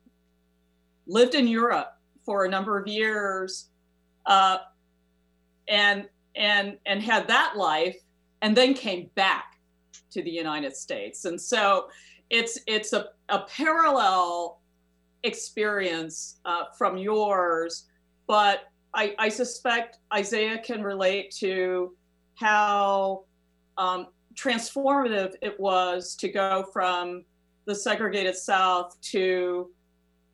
[1.06, 3.68] lived in Europe for a number of years,
[4.26, 4.58] uh,
[5.68, 7.96] and and and had that life,
[8.42, 9.58] and then came back
[10.12, 11.24] to the United States.
[11.24, 11.88] And so
[12.30, 14.60] it's it's a, a parallel
[15.22, 17.86] experience uh, from yours,
[18.26, 21.94] but I, I, suspect Isaiah can relate to
[22.34, 23.24] how
[23.78, 24.08] um,
[24.40, 27.24] transformative it was to go from
[27.66, 29.70] the segregated South to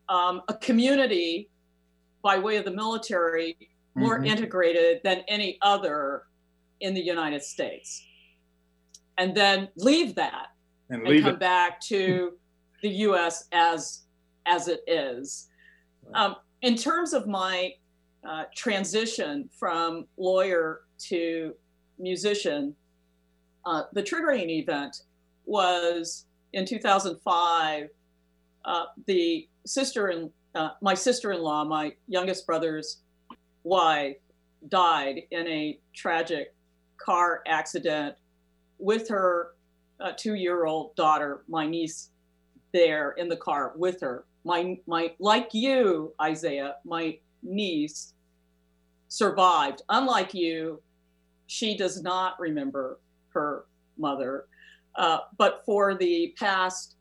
[0.08, 1.50] um, a community
[2.22, 3.56] by way of the military
[3.94, 4.26] more mm-hmm.
[4.26, 6.24] integrated than any other
[6.80, 8.04] in the United States.
[9.18, 10.48] And then leave that
[10.90, 11.40] and, and come it.
[11.40, 12.34] back to
[12.82, 14.02] the US as,
[14.44, 15.48] as it is.
[16.14, 17.72] Um, in terms of my
[18.28, 21.54] uh, transition from lawyer to
[21.98, 22.74] musician,
[23.66, 25.02] uh, the triggering event
[25.44, 27.88] was in 2005.
[28.64, 32.98] Uh, the sister and uh, my sister-in-law, my youngest brother's
[33.64, 34.16] wife,
[34.68, 36.54] died in a tragic
[36.96, 38.16] car accident
[38.78, 39.52] with her
[40.00, 42.10] uh, two-year-old daughter, my niece,
[42.72, 44.24] there in the car with her.
[44.44, 48.12] My my like you, Isaiah, my niece
[49.08, 49.82] survived.
[49.88, 50.80] Unlike you,
[51.46, 52.98] she does not remember
[53.36, 53.66] her
[53.98, 54.46] mother.
[54.96, 56.96] Uh, but for the past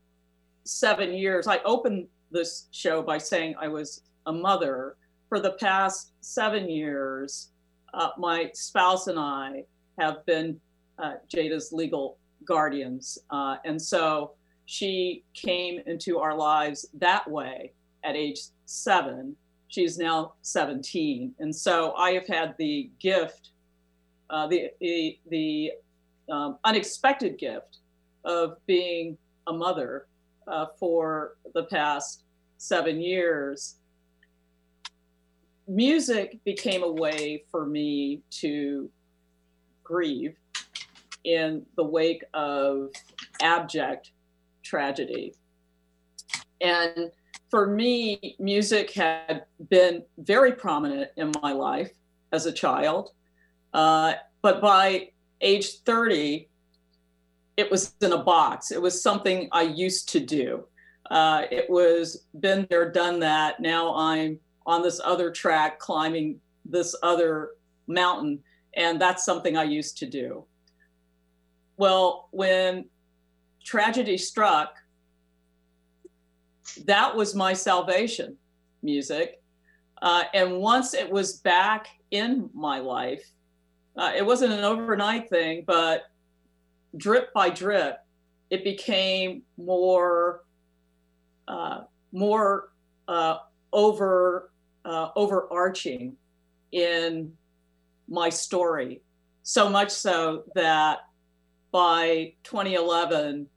[0.64, 4.96] seven years, I opened this show by saying I was a mother.
[5.28, 7.50] For the past seven years,
[7.94, 9.64] uh, my spouse and I
[9.98, 10.60] have been
[10.98, 13.18] uh, Jada's legal guardians.
[13.30, 14.32] Uh, and so
[14.66, 17.72] she came into our lives that way
[18.04, 19.34] at age seven.
[19.68, 21.34] She's now 17.
[21.38, 23.50] And so I have had the gift,
[24.30, 25.72] uh, the, the, the
[26.30, 27.78] um, unexpected gift
[28.24, 30.06] of being a mother
[30.48, 32.24] uh, for the past
[32.58, 33.76] seven years.
[35.68, 38.90] Music became a way for me to
[39.82, 40.36] grieve
[41.24, 42.90] in the wake of
[43.42, 44.12] abject
[44.62, 45.34] tragedy.
[46.60, 47.10] And
[47.50, 51.92] for me, music had been very prominent in my life
[52.32, 53.10] as a child.
[53.72, 55.10] Uh, but by
[55.40, 56.48] age 30,
[57.56, 58.70] it was in a box.
[58.70, 60.64] It was something I used to do.
[61.10, 63.60] Uh, it was been there, done that.
[63.60, 67.50] Now I'm on this other track climbing this other
[67.86, 68.42] mountain,
[68.74, 70.44] and that's something I used to do.
[71.76, 72.86] well, when
[73.64, 74.76] tragedy struck,
[76.84, 78.36] that was my salvation
[78.82, 79.42] music.
[80.02, 83.24] Uh, and once it was back in my life,
[83.96, 86.04] uh, it wasn't an overnight thing, but
[86.96, 87.98] drip by drip,
[88.50, 90.44] it became more,
[91.48, 91.82] uh,
[92.12, 92.70] more
[93.08, 93.38] uh,
[93.72, 94.50] over,
[94.84, 96.16] uh, overarching
[96.72, 97.32] in
[98.08, 99.00] my story.
[99.42, 100.98] So much so that
[101.72, 103.48] by 2011,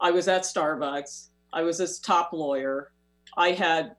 [0.00, 1.28] I was at Starbucks.
[1.52, 2.92] I was this top lawyer.
[3.36, 3.96] I had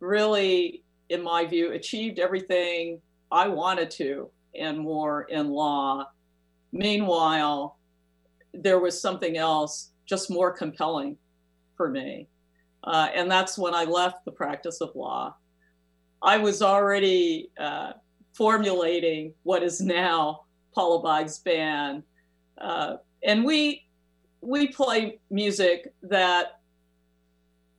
[0.00, 3.00] really, in my view, achieved everything
[3.34, 6.06] I wanted to and more in law.
[6.70, 7.76] Meanwhile,
[8.52, 11.16] there was something else just more compelling
[11.76, 12.28] for me.
[12.84, 15.34] Uh, and that's when I left the practice of law.
[16.22, 17.94] I was already uh,
[18.34, 22.04] formulating what is now Paula Boggs band.
[22.58, 23.84] Uh, and we
[24.42, 26.60] we play music that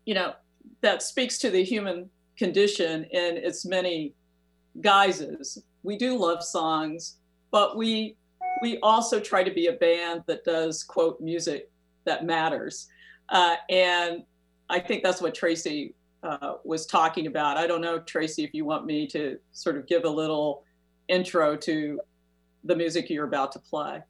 [0.05, 0.33] you know
[0.81, 4.13] that speaks to the human condition in its many
[4.81, 5.63] guises.
[5.83, 7.17] We do love songs,
[7.51, 8.15] but we
[8.61, 11.69] we also try to be a band that does quote music
[12.05, 12.87] that matters.
[13.29, 14.23] Uh, and
[14.69, 17.57] I think that's what Tracy uh, was talking about.
[17.57, 20.63] I don't know, Tracy, if you want me to sort of give a little
[21.07, 21.99] intro to
[22.63, 24.01] the music you're about to play.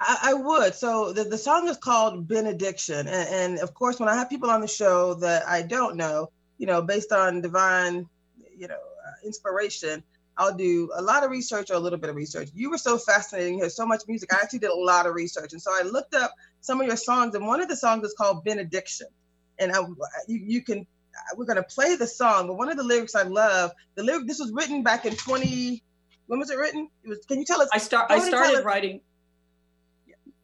[0.00, 0.76] I, would.
[0.76, 3.08] So the, the song is called Benediction.
[3.08, 6.30] And, and, of course, when I have people on the show that I don't know,
[6.56, 8.06] you know, based on divine,
[8.56, 8.78] you know,
[9.24, 10.02] inspiration,
[10.36, 12.48] I'll do a lot of research or a little bit of research.
[12.54, 13.58] You were so fascinating.
[13.58, 14.32] You had so much music.
[14.32, 15.52] I actually did a lot of research.
[15.52, 18.14] And so I looked up some of your songs, and one of the songs is
[18.16, 19.08] called Benediction.
[19.58, 19.80] And I,
[20.28, 20.86] you, you can,
[21.36, 24.28] we're going to play the song, but one of the lyrics I love, the lyric,
[24.28, 25.82] this was written back in 20,
[26.28, 26.88] when was it written?
[27.02, 27.18] It was.
[27.26, 27.68] Can you tell us?
[27.72, 28.10] I start.
[28.10, 29.00] I started writing.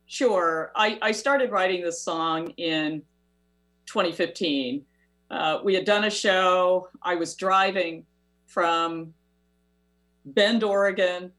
[0.06, 0.72] Sure.
[0.74, 3.02] I, I started writing this song in
[3.86, 4.84] 2015.
[5.30, 6.88] Uh, we had done a show.
[7.02, 8.06] I was driving
[8.54, 9.12] from
[10.24, 11.32] Bend, Oregon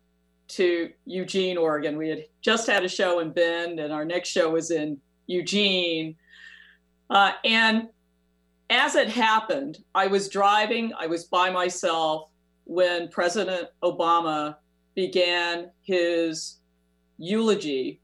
[0.50, 1.98] to Eugene, Oregon.
[1.98, 6.18] We had just had a show in Bend, and our next show was in Eugene.
[7.10, 7.88] Uh, and
[8.70, 12.30] as it happened, I was driving, I was by myself,
[12.66, 14.58] when President Obama
[14.94, 16.58] began his
[17.18, 18.02] eulogy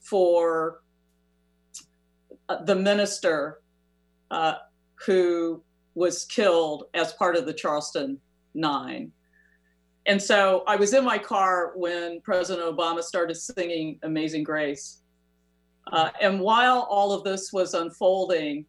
[0.00, 0.82] for
[2.48, 3.60] uh, the minister
[4.32, 4.54] uh,
[5.06, 5.62] who
[5.94, 8.18] was killed as part of the Charleston
[8.54, 9.12] Nine.
[10.06, 14.98] And so I was in my car when President Obama started singing Amazing Grace.
[15.90, 18.64] Uh, and while all of this was unfolding,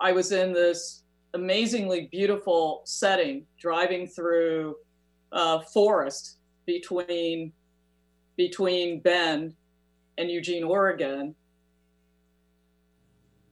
[0.00, 4.76] I was in this amazingly beautiful setting driving through
[5.32, 7.52] uh, forest between
[8.36, 9.54] between Bend
[10.16, 11.34] and Eugene, Oregon.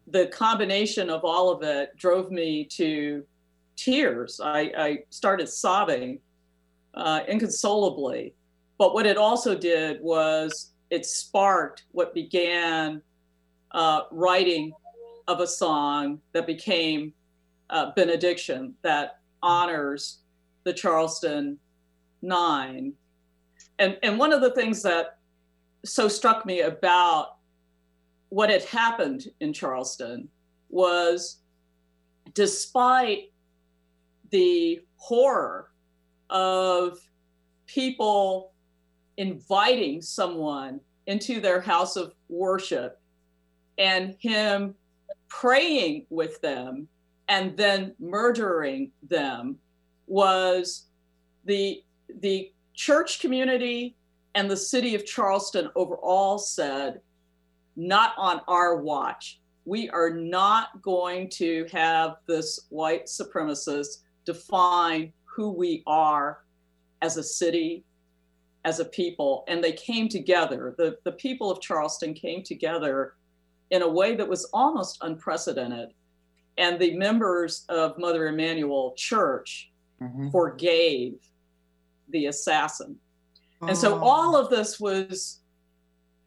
[0.07, 3.25] The combination of all of it drove me to
[3.79, 4.41] tears.
[4.43, 6.19] I, I started sobbing
[6.95, 8.35] uh, inconsolably.
[8.77, 13.01] But what it also did was it sparked what began
[13.73, 14.73] uh, writing
[15.27, 17.13] of a song that became
[17.71, 20.19] uh, benediction that honors
[20.65, 21.59] the Charleston
[22.21, 22.93] Nine.
[23.79, 25.19] And, and one of the things that
[25.85, 27.37] so struck me about
[28.31, 30.29] what had happened in Charleston
[30.69, 31.39] was
[32.35, 33.31] despite
[34.31, 35.71] the horror
[36.31, 36.99] of
[37.67, 38.53] people
[39.17, 43.01] inviting someone into their house of worship
[43.79, 44.75] and him
[45.29, 46.89] praying with them
[47.29, 49.59] and then murdering them
[50.07, 50.87] was
[51.45, 51.83] the
[52.21, 53.95] the church community
[54.35, 57.01] and the city of Charleston overall said
[57.77, 59.41] not on our watch.
[59.65, 63.99] We are not going to have this white supremacist
[64.33, 66.45] define who we are
[67.03, 67.85] as a city
[68.65, 73.15] as a people and they came together the, the people of charleston came together
[73.71, 75.91] in a way that was almost unprecedented
[76.59, 79.71] and the members of Mother Emanuel Church
[80.03, 80.29] mm-hmm.
[80.31, 81.15] forgave
[82.09, 82.97] the assassin.
[83.63, 84.05] And so oh.
[84.05, 85.41] all of this was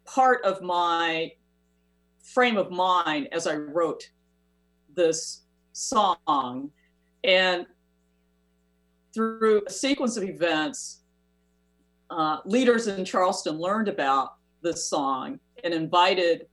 [0.05, 1.33] part of my
[2.23, 4.09] frame of mind as I wrote
[4.95, 5.41] this
[5.73, 6.71] song.
[7.23, 7.65] And
[9.13, 11.01] through a sequence of events,
[12.09, 16.47] uh, leaders in Charleston learned about this song and invited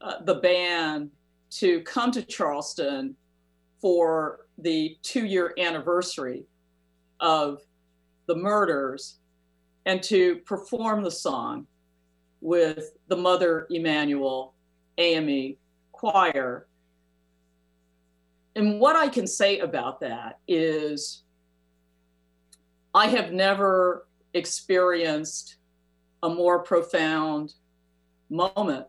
[0.00, 1.10] uh, the band
[1.50, 3.16] to come to Charleston
[3.80, 6.44] for the two year anniversary
[7.20, 7.60] of
[8.26, 9.18] the murders
[9.86, 11.66] and to perform the song.
[12.40, 14.52] with the Mother Emanuel
[14.98, 15.56] AME
[15.92, 16.66] choir.
[18.54, 21.23] And what I can say about that is
[22.94, 25.56] I have never experienced
[26.22, 27.54] a more profound
[28.30, 28.86] moment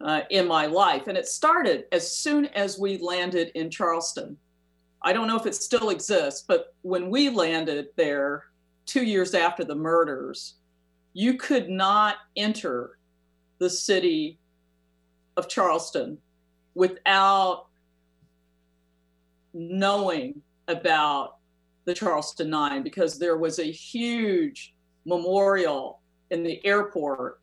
[0.00, 1.06] uh, in my life.
[1.06, 4.36] And it started as soon as we landed in Charleston.
[5.02, 8.44] I don't know if it still exists, but when we landed there
[8.86, 10.54] two years after the murders,
[11.12, 12.98] you could not enter
[13.58, 14.38] the city
[15.36, 16.18] of Charleston
[16.74, 17.66] without
[19.52, 21.36] knowing about
[21.84, 24.74] the Charleston Nine because there was a huge
[25.04, 27.40] memorial in the airport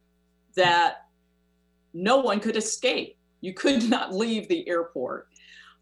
[0.55, 1.05] that
[1.93, 3.17] no one could escape.
[3.41, 5.27] You could not leave the airport.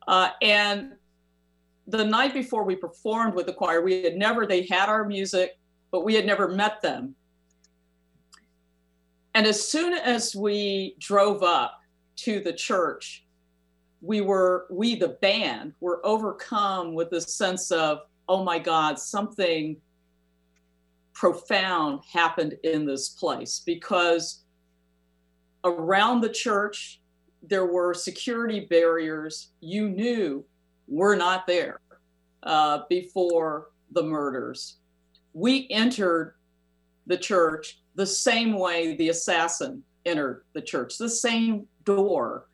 [0.08, 0.94] Uh, and
[1.88, 5.58] the night before we performed with the choir, we had never, they had our music,
[5.92, 7.16] but we had never met them.
[9.34, 11.82] And as soon as we drove up
[12.18, 13.24] to the church,
[14.02, 19.78] we were, we, the band, were overcome with this sense of, oh my God, something
[21.14, 24.44] profound happened in this place because
[25.64, 27.02] around the church,
[27.42, 30.44] there were security barriers you knew
[30.88, 31.80] were not there
[32.44, 34.78] uh, before the murders.
[35.34, 36.36] We entered
[37.06, 42.48] the church the same way the assassin entered the church, the same door.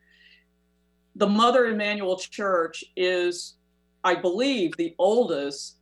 [1.15, 3.55] The Mother Emanuel Church is,
[4.03, 5.77] I believe, the oldest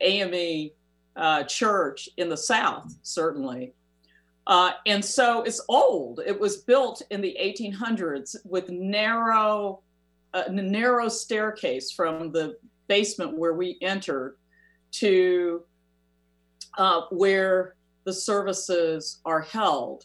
[0.00, 0.70] AME
[1.16, 3.72] uh, church in the South, certainly.
[4.46, 6.20] Uh, and so it's old.
[6.26, 9.80] It was built in the 1800s with narrow,
[10.34, 12.56] uh, narrow staircase from the
[12.88, 14.36] basement where we entered
[14.92, 15.62] to
[16.76, 20.04] uh, where the services are held.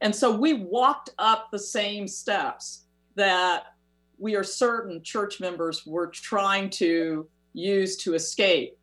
[0.00, 2.84] And so we walked up the same steps
[3.14, 3.74] that
[4.18, 8.76] we are certain church members were trying to use to escape.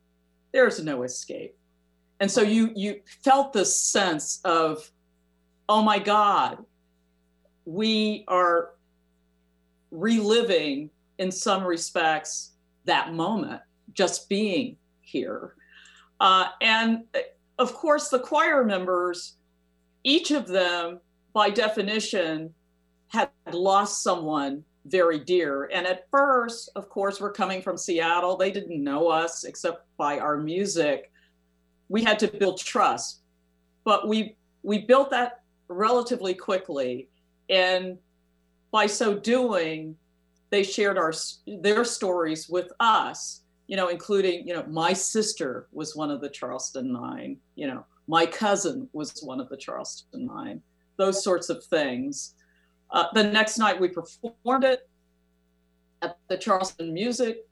[0.52, 1.56] There's no escape
[2.20, 4.90] and so you you felt this sense of
[5.68, 6.64] oh my god
[7.64, 8.70] we are
[9.90, 12.52] reliving in some respects
[12.84, 13.60] that moment
[13.92, 15.54] just being here
[16.20, 17.04] uh, and
[17.58, 19.34] of course the choir members
[20.04, 21.00] each of them
[21.32, 22.52] by definition
[23.08, 28.50] had lost someone very dear and at first of course we're coming from seattle they
[28.50, 31.10] didn't know us except by our music
[31.88, 33.20] we had to build trust.
[33.84, 37.08] But we we built that relatively quickly,
[37.48, 37.98] and
[38.72, 39.96] by so doing,
[40.50, 41.12] they shared our
[41.46, 43.42] their stories with us.
[43.68, 47.36] You know, including you know my sister was one of the Charleston Nine.
[47.54, 50.60] You know, my cousin was one of the Charleston Nine.
[50.96, 52.34] Those sorts of things.
[52.90, 54.88] Uh, the next night we performed it
[56.02, 57.46] at the Charleston Music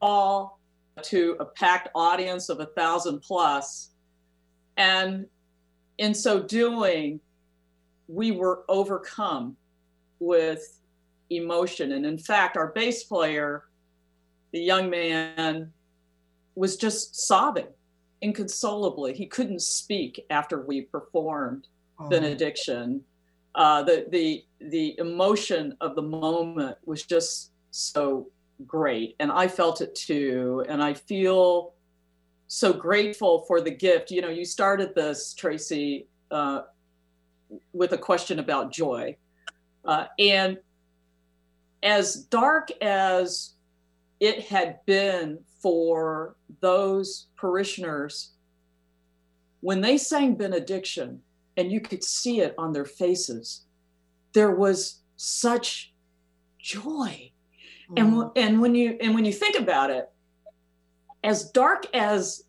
[0.00, 0.58] Hall
[1.02, 3.90] to a packed audience of a thousand plus.
[4.76, 5.26] And
[5.98, 7.20] in so doing,
[8.08, 9.56] we were overcome
[10.18, 10.80] with
[11.30, 11.92] emotion.
[11.92, 13.64] And in fact, our bass player,
[14.52, 15.72] the young man,
[16.54, 17.68] was just sobbing
[18.20, 19.14] inconsolably.
[19.14, 21.68] He couldn't speak after we performed
[21.98, 22.08] oh.
[22.08, 23.02] benediction.
[23.54, 28.28] Uh, the the the emotion of the moment was just so
[28.66, 31.72] great and i felt it too and i feel
[32.50, 34.10] so grateful for the gift.
[34.10, 36.62] You know you started this tracy uh,
[37.72, 39.16] with a question about joy.
[39.84, 40.58] Uh, and
[41.84, 43.54] as dark as
[44.18, 48.32] it had been for those parishioners
[49.60, 51.22] when they sang benediction
[51.56, 53.62] and you could see it on their faces
[54.32, 55.92] there was such
[56.58, 57.30] joy
[57.96, 58.28] and mm-hmm.
[58.36, 60.10] and when you and when you think about it,
[61.24, 62.44] as dark as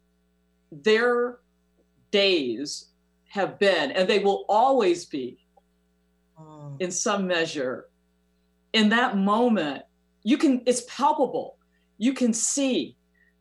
[0.72, 1.40] their
[2.12, 2.90] days
[3.30, 5.40] have been, and they will always be,
[6.40, 6.80] mm.
[6.80, 7.88] in some measure,
[8.74, 9.84] in that moment,
[10.24, 11.58] you can it's palpable.
[11.98, 12.96] You can see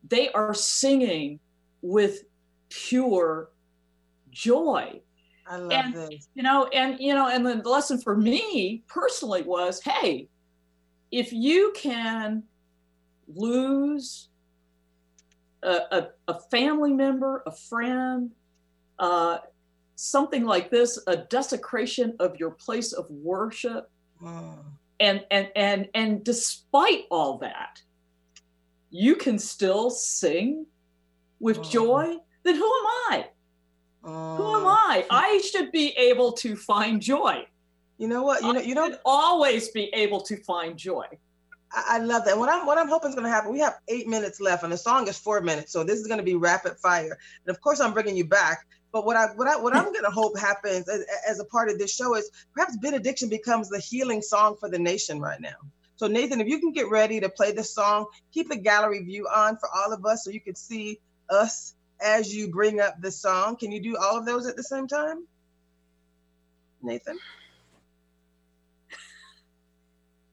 [0.07, 1.39] they are singing
[1.83, 2.23] with
[2.69, 3.49] pure
[4.31, 5.01] joy.
[5.47, 6.27] I love and, this.
[6.33, 10.27] You know, and you know, and the lesson for me personally was, hey,
[11.11, 12.43] if you can
[13.27, 14.29] lose
[15.63, 18.31] a, a, a family member, a friend,
[18.99, 19.39] uh,
[19.95, 23.89] something like this, a desecration of your place of worship,
[24.21, 24.57] mm.
[24.99, 27.81] and and and and despite all that,
[28.89, 30.65] you can still sing
[31.39, 31.71] with mm.
[31.71, 32.15] joy.
[32.43, 33.27] Then who am I?
[34.03, 35.05] Uh, Who am I?
[35.09, 37.45] I should be able to find joy.
[37.97, 38.41] You know what?
[38.41, 41.05] You know, you don't always be able to find joy.
[41.71, 42.37] I, I love that.
[42.37, 43.51] What I'm what I'm hoping is going to happen.
[43.51, 46.17] We have eight minutes left, and the song is four minutes, so this is going
[46.17, 47.17] to be rapid fire.
[47.45, 48.65] And of course, I'm bringing you back.
[48.91, 51.69] But what I what I what I'm going to hope happens as, as a part
[51.69, 55.57] of this show is perhaps benediction becomes the healing song for the nation right now.
[55.95, 59.27] So Nathan, if you can get ready to play this song, keep the gallery view
[59.27, 60.99] on for all of us so you can see
[61.29, 63.55] us as you bring up the song.
[63.55, 65.25] Can you do all of those at the same time?
[66.81, 67.17] Nathan?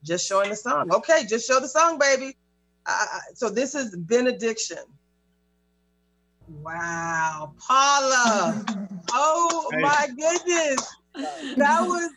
[0.03, 0.91] Just showing the song.
[0.91, 2.37] Okay, just show the song, baby.
[2.87, 3.05] Uh,
[3.35, 4.79] so this is benediction.
[6.63, 8.65] Wow, Paula.
[9.13, 10.95] oh my goodness.
[11.57, 12.11] That was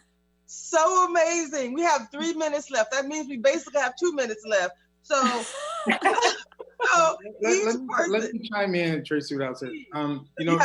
[0.45, 1.74] so amazing.
[1.74, 2.91] We have three minutes left.
[2.91, 4.76] That means we basically have two minutes left.
[5.04, 5.43] So,
[6.94, 10.60] so let, let, person, let, me chime in, Tracy, without saying, um, you know,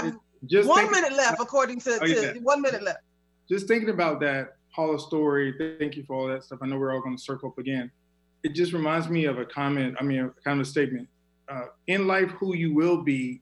[0.47, 3.01] just one minute left, according to, oh, to one minute left.
[3.49, 5.55] Just thinking about that, Paula's story.
[5.79, 6.59] Thank you for all that stuff.
[6.63, 7.91] I know we're all going to circle up again.
[8.43, 9.97] It just reminds me of a comment.
[9.99, 11.09] I mean, a kind of a statement.
[11.49, 13.41] Uh, in life, who you will be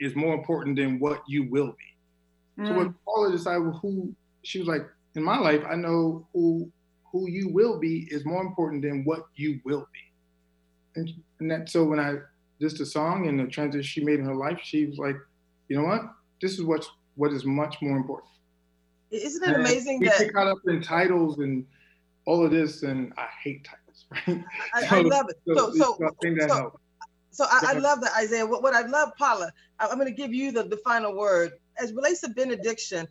[0.00, 2.62] is more important than what you will be.
[2.62, 2.68] Mm.
[2.68, 4.82] So when Paula decided who she was like,
[5.14, 6.70] in my life, I know who
[7.12, 10.11] who you will be is more important than what you will be.
[10.96, 12.16] And, and that so when I
[12.60, 15.16] just the song and the transition she made in her life, she was like,
[15.68, 16.02] you know what?
[16.40, 18.30] This is what's what is much more important.
[19.10, 21.66] Isn't it amazing we that get caught up in titles and
[22.24, 24.44] all of this, and I hate titles, right?
[24.74, 25.36] I, so, I love it.
[25.46, 25.96] So, so,
[26.48, 26.80] so,
[27.30, 28.46] so, I, I, love that, Isaiah.
[28.46, 31.52] What, what I love, Paula, I'm going to give you the, the final word.
[31.78, 33.06] As relates to benediction,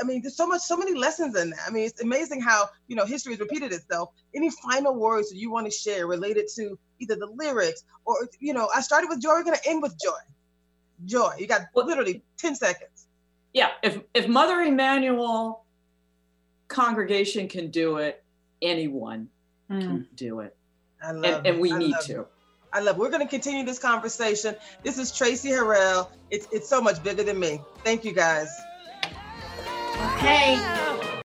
[0.00, 1.58] I mean, there's so much, so many lessons in that.
[1.66, 4.10] I mean, it's amazing how you know history has repeated itself.
[4.34, 8.54] Any final words that you want to share related to either the lyrics or you
[8.54, 9.30] know, I started with joy.
[9.30, 10.10] We're going to end with joy.
[11.04, 11.32] Joy.
[11.38, 13.06] You got literally ten seconds.
[13.52, 13.70] Yeah.
[13.82, 15.64] If if Mother Emanuel
[16.68, 18.22] congregation can do it,
[18.62, 19.28] anyone
[19.70, 19.80] mm.
[19.80, 20.56] can do it.
[21.02, 22.22] I love and, and we I need to.
[22.22, 22.28] It.
[22.72, 22.96] I love.
[22.96, 23.00] It.
[23.00, 24.56] We're going to continue this conversation.
[24.82, 26.08] This is Tracy Harrell.
[26.30, 27.60] It's it's so much bigger than me.
[27.84, 28.48] Thank you guys.
[30.16, 30.93] Okay.